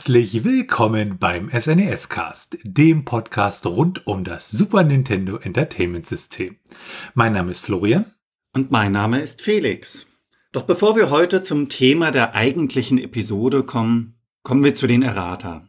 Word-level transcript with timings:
Herzlich 0.00 0.44
willkommen 0.44 1.18
beim 1.18 1.50
SNES 1.50 2.08
Cast, 2.08 2.56
dem 2.64 3.04
Podcast 3.04 3.66
rund 3.66 4.06
um 4.06 4.24
das 4.24 4.50
Super 4.50 4.82
Nintendo 4.82 5.36
Entertainment 5.36 6.06
System. 6.06 6.56
Mein 7.12 7.34
Name 7.34 7.50
ist 7.50 7.60
Florian. 7.60 8.06
Und 8.54 8.70
mein 8.70 8.92
Name 8.92 9.20
ist 9.20 9.42
Felix. 9.42 10.06
Doch 10.52 10.62
bevor 10.62 10.96
wir 10.96 11.10
heute 11.10 11.42
zum 11.42 11.68
Thema 11.68 12.12
der 12.12 12.34
eigentlichen 12.34 12.96
Episode 12.96 13.62
kommen, 13.62 14.14
kommen 14.42 14.64
wir 14.64 14.74
zu 14.74 14.86
den 14.86 15.02
Errata. 15.02 15.68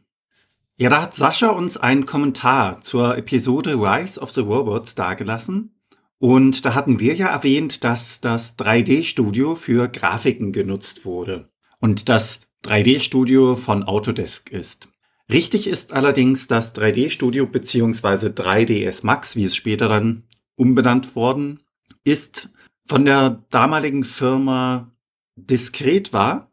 Ja, 0.77 0.87
da 0.89 1.01
hat 1.01 1.13
Sascha 1.13 1.49
uns 1.49 1.75
einen 1.75 2.05
Kommentar 2.05 2.79
zur 2.79 3.17
Episode 3.17 3.73
Rise 3.73 4.17
of 4.17 4.31
the 4.31 4.39
Robots 4.39 4.95
dargelassen. 4.95 5.75
Und 6.19 6.63
da 6.63 6.73
hatten 6.73 7.01
wir 7.01 7.15
ja 7.15 7.27
erwähnt, 7.27 7.83
dass 7.83 8.21
das 8.21 8.57
3D-Studio 8.57 9.55
für 9.55 9.89
Grafiken 9.89 10.53
genutzt 10.53 11.03
wurde. 11.03 11.49
Und 11.79 12.07
das 12.07 12.50
3D-Studio 12.63 13.55
von 13.55 13.83
Autodesk 13.83 14.49
ist. 14.51 14.87
Richtig 15.31 15.67
ist 15.67 15.93
allerdings 15.93 16.47
das 16.47 16.75
3D-Studio 16.75 17.45
bzw. 17.45 18.27
3ds 18.27 19.05
Max, 19.05 19.35
wie 19.35 19.45
es 19.45 19.55
später 19.55 19.87
dann 19.87 20.23
umbenannt 20.55 21.15
worden 21.15 21.61
ist, 22.03 22.49
von 22.85 23.05
der 23.05 23.43
damaligen 23.49 24.03
Firma 24.03 24.91
Diskret 25.35 26.13
war. 26.13 26.51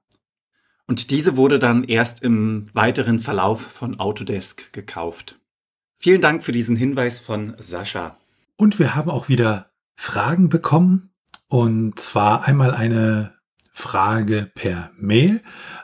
Und 0.86 1.10
diese 1.10 1.36
wurde 1.36 1.58
dann 1.58 1.84
erst 1.84 2.22
im 2.22 2.64
weiteren 2.72 3.20
Verlauf 3.20 3.60
von 3.60 3.98
Autodesk 3.98 4.72
gekauft. 4.72 5.38
Vielen 5.98 6.20
Dank 6.20 6.44
für 6.44 6.52
diesen 6.52 6.77
Hinweis 6.77 7.20
von 7.20 7.54
Sascha. 7.58 8.16
Und 8.56 8.78
wir 8.78 8.94
haben 8.94 9.10
auch 9.10 9.28
wieder 9.28 9.70
Fragen 9.97 10.48
bekommen. 10.48 11.10
Und 11.48 11.98
zwar 11.98 12.44
einmal 12.44 12.72
eine 12.72 13.34
Frage 13.78 14.50
per 14.54 14.90
Mail. 14.98 15.40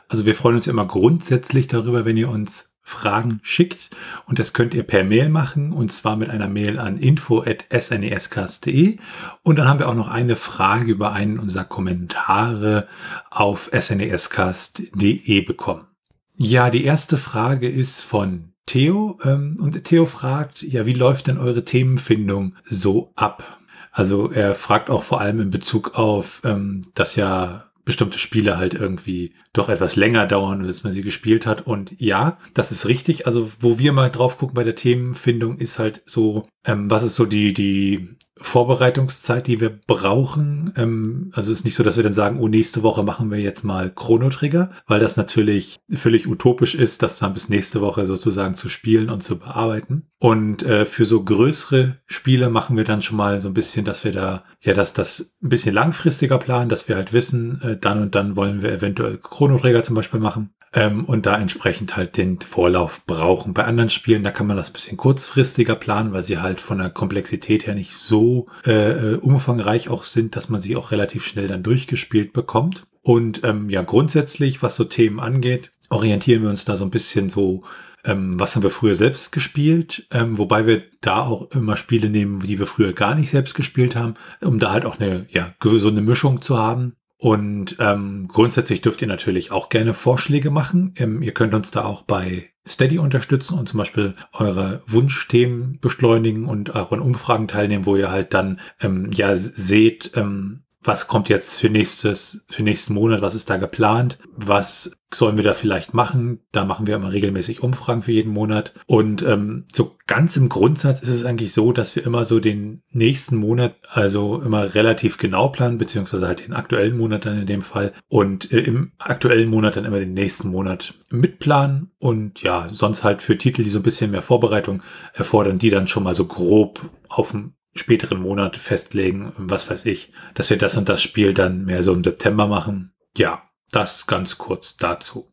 Also 0.09 0.25
wir 0.25 0.35
freuen 0.35 0.57
uns 0.57 0.67
immer 0.67 0.85
grundsätzlich 0.85 1.67
darüber, 1.67 2.03
wenn 2.03 2.17
ihr 2.17 2.29
uns 2.29 2.75
Fragen 2.81 3.39
schickt. 3.41 3.89
Und 4.25 4.37
das 4.37 4.51
könnt 4.51 4.73
ihr 4.73 4.83
per 4.83 5.05
Mail 5.05 5.29
machen 5.29 5.71
und 5.71 5.93
zwar 5.93 6.17
mit 6.17 6.29
einer 6.29 6.49
Mail 6.49 6.77
an 6.77 6.97
info.snescast.de. 6.97 8.97
Und 9.43 9.57
dann 9.57 9.69
haben 9.69 9.79
wir 9.79 9.87
auch 9.87 9.95
noch 9.95 10.09
eine 10.09 10.35
Frage 10.35 10.91
über 10.91 11.13
einen 11.13 11.39
unserer 11.39 11.63
Kommentare 11.63 12.89
auf 13.31 13.71
snescast.de 13.73 15.41
bekommen. 15.41 15.87
Ja, 16.35 16.69
die 16.69 16.83
erste 16.83 17.17
Frage 17.17 17.69
ist 17.69 18.01
von 18.01 18.51
Theo 18.65 19.19
ähm, 19.23 19.55
und 19.61 19.81
Theo 19.85 20.05
fragt, 20.05 20.63
ja, 20.63 20.85
wie 20.85 20.93
läuft 20.93 21.27
denn 21.27 21.37
eure 21.37 21.63
Themenfindung 21.63 22.55
so 22.63 23.13
ab? 23.15 23.61
Also 23.91 24.29
er 24.29 24.53
fragt 24.53 24.89
auch 24.89 25.03
vor 25.03 25.21
allem 25.21 25.39
in 25.39 25.49
Bezug 25.49 25.97
auf, 25.97 26.41
ähm, 26.43 26.81
dass 26.93 27.15
ja 27.15 27.71
bestimmte 27.85 28.19
Spiele 28.19 28.57
halt 28.57 28.73
irgendwie 28.73 29.33
doch 29.53 29.69
etwas 29.69 29.95
länger 29.95 30.25
dauern, 30.25 30.65
als 30.65 30.83
man 30.83 30.91
sie 30.91 31.03
gespielt 31.03 31.45
hat. 31.45 31.65
Und 31.65 31.93
ja, 31.99 32.37
das 32.53 32.71
ist 32.71 32.87
richtig. 32.87 33.27
Also, 33.27 33.51
wo 33.59 33.79
wir 33.79 33.93
mal 33.93 34.09
drauf 34.09 34.37
gucken 34.37 34.55
bei 34.55 34.63
der 34.63 34.75
Themenfindung, 34.75 35.59
ist 35.59 35.79
halt 35.79 36.01
so, 36.05 36.47
ähm, 36.65 36.89
was 36.89 37.03
ist 37.03 37.15
so 37.15 37.25
die, 37.25 37.53
die 37.53 38.15
Vorbereitungszeit, 38.37 39.47
die 39.47 39.61
wir 39.61 39.69
brauchen. 39.69 40.73
Ähm, 40.75 41.31
also 41.33 41.51
es 41.51 41.59
ist 41.59 41.63
nicht 41.65 41.75
so, 41.75 41.83
dass 41.83 41.95
wir 41.95 42.03
dann 42.03 42.13
sagen, 42.13 42.39
oh, 42.39 42.47
nächste 42.47 42.83
Woche 42.83 43.03
machen 43.03 43.31
wir 43.31 43.39
jetzt 43.39 43.63
mal 43.63 43.89
Chrono 43.89 44.29
Trigger, 44.29 44.71
weil 44.87 44.99
das 44.99 45.15
natürlich 45.15 45.77
völlig 45.89 46.27
utopisch 46.27 46.75
ist, 46.75 47.01
das 47.01 47.19
dann 47.19 47.33
bis 47.33 47.49
nächste 47.49 47.81
Woche 47.81 48.05
sozusagen 48.05 48.55
zu 48.55 48.67
spielen 48.67 49.09
und 49.09 49.23
zu 49.23 49.39
bearbeiten. 49.39 50.07
Und 50.19 50.63
äh, 50.63 50.85
für 50.85 51.05
so 51.05 51.23
größere 51.23 51.97
Spiele 52.07 52.49
machen 52.49 52.77
wir 52.77 52.83
dann 52.83 53.01
schon 53.01 53.17
mal 53.17 53.41
so 53.41 53.47
ein 53.47 53.53
bisschen, 53.53 53.85
dass 53.85 54.03
wir 54.03 54.11
da, 54.11 54.43
ja, 54.61 54.73
dass 54.73 54.93
das 54.93 55.35
ein 55.41 55.49
bisschen 55.49 55.75
langfristiger 55.75 56.37
planen, 56.37 56.69
dass 56.69 56.87
wir 56.89 56.95
halt 56.95 57.13
wissen, 57.13 57.61
äh, 57.61 57.77
dann 57.77 58.01
und 58.01 58.15
dann 58.15 58.35
wollen 58.35 58.61
wir 58.61 58.71
eventuell 58.71 59.17
Chrono 59.17 59.57
Trigger 59.59 59.83
zum 59.83 59.95
Beispiel 59.95 60.19
machen 60.19 60.54
ähm, 60.75 61.05
und 61.05 61.25
da 61.25 61.37
entsprechend 61.37 61.95
halt 61.95 62.17
den 62.17 62.39
Vorlauf 62.41 63.05
brauchen. 63.05 63.53
Bei 63.53 63.63
anderen 63.63 63.89
Spielen, 63.89 64.23
da 64.23 64.31
kann 64.31 64.45
man 64.45 64.57
das 64.57 64.69
bisschen 64.69 64.97
kurzfristiger 64.97 65.75
planen, 65.75 66.13
weil 66.13 66.21
sie 66.21 66.37
halt 66.37 66.61
von 66.61 66.77
der 66.77 66.89
Komplexität 66.89 67.65
her 67.65 67.73
nicht 67.73 67.93
so 67.93 68.47
äh, 68.65 69.13
äh, 69.13 69.15
umfangreich 69.15 69.89
auch 69.89 70.03
sind, 70.03 70.35
dass 70.35 70.49
man 70.49 70.61
sie 70.61 70.75
auch 70.75 70.91
relativ 70.91 71.25
schnell 71.25 71.47
dann 71.47 71.63
durchgespielt 71.63 72.33
bekommt. 72.33 72.85
Und 73.01 73.43
ähm, 73.43 73.69
ja, 73.69 73.81
grundsätzlich, 73.81 74.61
was 74.61 74.75
so 74.75 74.83
Themen 74.83 75.19
angeht, 75.19 75.71
orientieren 75.89 76.43
wir 76.43 76.49
uns 76.49 76.65
da 76.65 76.75
so 76.75 76.83
ein 76.83 76.91
bisschen 76.91 77.29
so 77.29 77.63
ähm, 78.03 78.39
was 78.39 78.55
haben 78.55 78.61
wir 78.61 78.69
früher 78.69 78.93
selbst 78.93 79.31
gespielt, 79.31 80.05
ähm, 80.11 80.37
wobei 80.37 80.67
wir 80.67 80.83
da 81.01 81.23
auch 81.23 81.49
immer 81.51 81.75
Spiele 81.75 82.09
nehmen, 82.09 82.39
die 82.39 82.59
wir 82.59 82.67
früher 82.67 82.93
gar 82.93 83.15
nicht 83.15 83.31
selbst 83.31 83.55
gespielt 83.55 83.95
haben, 83.95 84.13
um 84.41 84.59
da 84.59 84.71
halt 84.71 84.85
auch 84.85 84.99
eine 84.99 85.25
ja 85.31 85.55
eine 85.89 86.01
Mischung 86.01 86.41
zu 86.41 86.59
haben. 86.59 86.93
Und 87.17 87.77
ähm, 87.79 88.27
grundsätzlich 88.27 88.81
dürft 88.81 89.01
ihr 89.01 89.07
natürlich 89.07 89.51
auch 89.51 89.69
gerne 89.69 89.93
Vorschläge 89.93 90.51
machen. 90.51 90.93
Ähm, 90.97 91.21
ihr 91.21 91.33
könnt 91.33 91.53
uns 91.53 91.71
da 91.71 91.85
auch 91.85 92.01
bei 92.01 92.49
Steady 92.67 92.99
unterstützen 92.99 93.57
und 93.57 93.69
zum 93.69 93.77
Beispiel 93.77 94.15
eure 94.33 94.81
Wunschthemen 94.87 95.79
beschleunigen 95.79 96.45
und 96.45 96.75
auch 96.75 96.91
an 96.91 96.99
Umfragen 96.99 97.47
teilnehmen, 97.47 97.85
wo 97.85 97.95
ihr 97.95 98.11
halt 98.11 98.33
dann 98.33 98.59
ähm, 98.81 99.11
ja 99.13 99.35
seht, 99.35 100.11
ähm, 100.15 100.64
was 100.87 101.07
kommt 101.07 101.29
jetzt 101.29 101.59
für 101.59 101.69
nächstes, 101.69 102.45
für 102.49 102.63
nächsten 102.63 102.93
Monat, 102.93 103.21
was 103.21 103.35
ist 103.35 103.49
da 103.49 103.57
geplant, 103.57 104.17
was 104.35 104.91
sollen 105.13 105.37
wir 105.37 105.43
da 105.43 105.53
vielleicht 105.53 105.93
machen. 105.93 106.39
Da 106.51 106.65
machen 106.65 106.87
wir 106.87 106.95
immer 106.95 107.11
regelmäßig 107.11 107.63
Umfragen 107.63 108.01
für 108.01 108.11
jeden 108.11 108.33
Monat. 108.33 108.73
Und 108.85 109.23
ähm, 109.23 109.65
so 109.71 109.95
ganz 110.07 110.35
im 110.35 110.49
Grundsatz 110.49 111.01
ist 111.01 111.09
es 111.09 111.25
eigentlich 111.25 111.53
so, 111.53 111.71
dass 111.71 111.95
wir 111.95 112.05
immer 112.05 112.25
so 112.25 112.39
den 112.39 112.81
nächsten 112.91 113.37
Monat, 113.37 113.75
also 113.89 114.41
immer 114.41 114.75
relativ 114.75 115.17
genau 115.17 115.49
planen, 115.49 115.77
beziehungsweise 115.77 116.27
halt 116.27 116.45
den 116.45 116.53
aktuellen 116.53 116.97
Monat 116.97 117.25
dann 117.25 117.39
in 117.39 117.47
dem 117.47 117.61
Fall. 117.61 117.93
Und 118.07 118.51
äh, 118.51 118.59
im 118.59 118.91
aktuellen 118.97 119.49
Monat 119.49 119.77
dann 119.77 119.85
immer 119.85 119.99
den 119.99 120.13
nächsten 120.13 120.49
Monat 120.49 120.95
mitplanen. 121.09 121.91
Und 121.97 122.41
ja, 122.41 122.67
sonst 122.69 123.03
halt 123.03 123.21
für 123.21 123.37
Titel, 123.37 123.63
die 123.63 123.69
so 123.69 123.79
ein 123.79 123.83
bisschen 123.83 124.11
mehr 124.11 124.21
Vorbereitung 124.21 124.83
erfordern, 125.13 125.59
die 125.59 125.69
dann 125.69 125.87
schon 125.87 126.03
mal 126.03 126.15
so 126.15 126.25
grob 126.25 126.89
auf 127.07 127.31
dem 127.31 127.53
späteren 127.75 128.21
Monat 128.21 128.55
festlegen, 128.55 129.33
was 129.37 129.69
weiß 129.69 129.85
ich, 129.85 130.11
dass 130.33 130.49
wir 130.49 130.57
das 130.57 130.77
und 130.77 130.89
das 130.89 131.01
Spiel 131.01 131.33
dann 131.33 131.65
mehr 131.65 131.83
so 131.83 131.93
im 131.93 132.03
September 132.03 132.47
machen. 132.47 132.91
Ja, 133.17 133.43
das 133.71 134.07
ganz 134.07 134.37
kurz 134.37 134.77
dazu. 134.77 135.31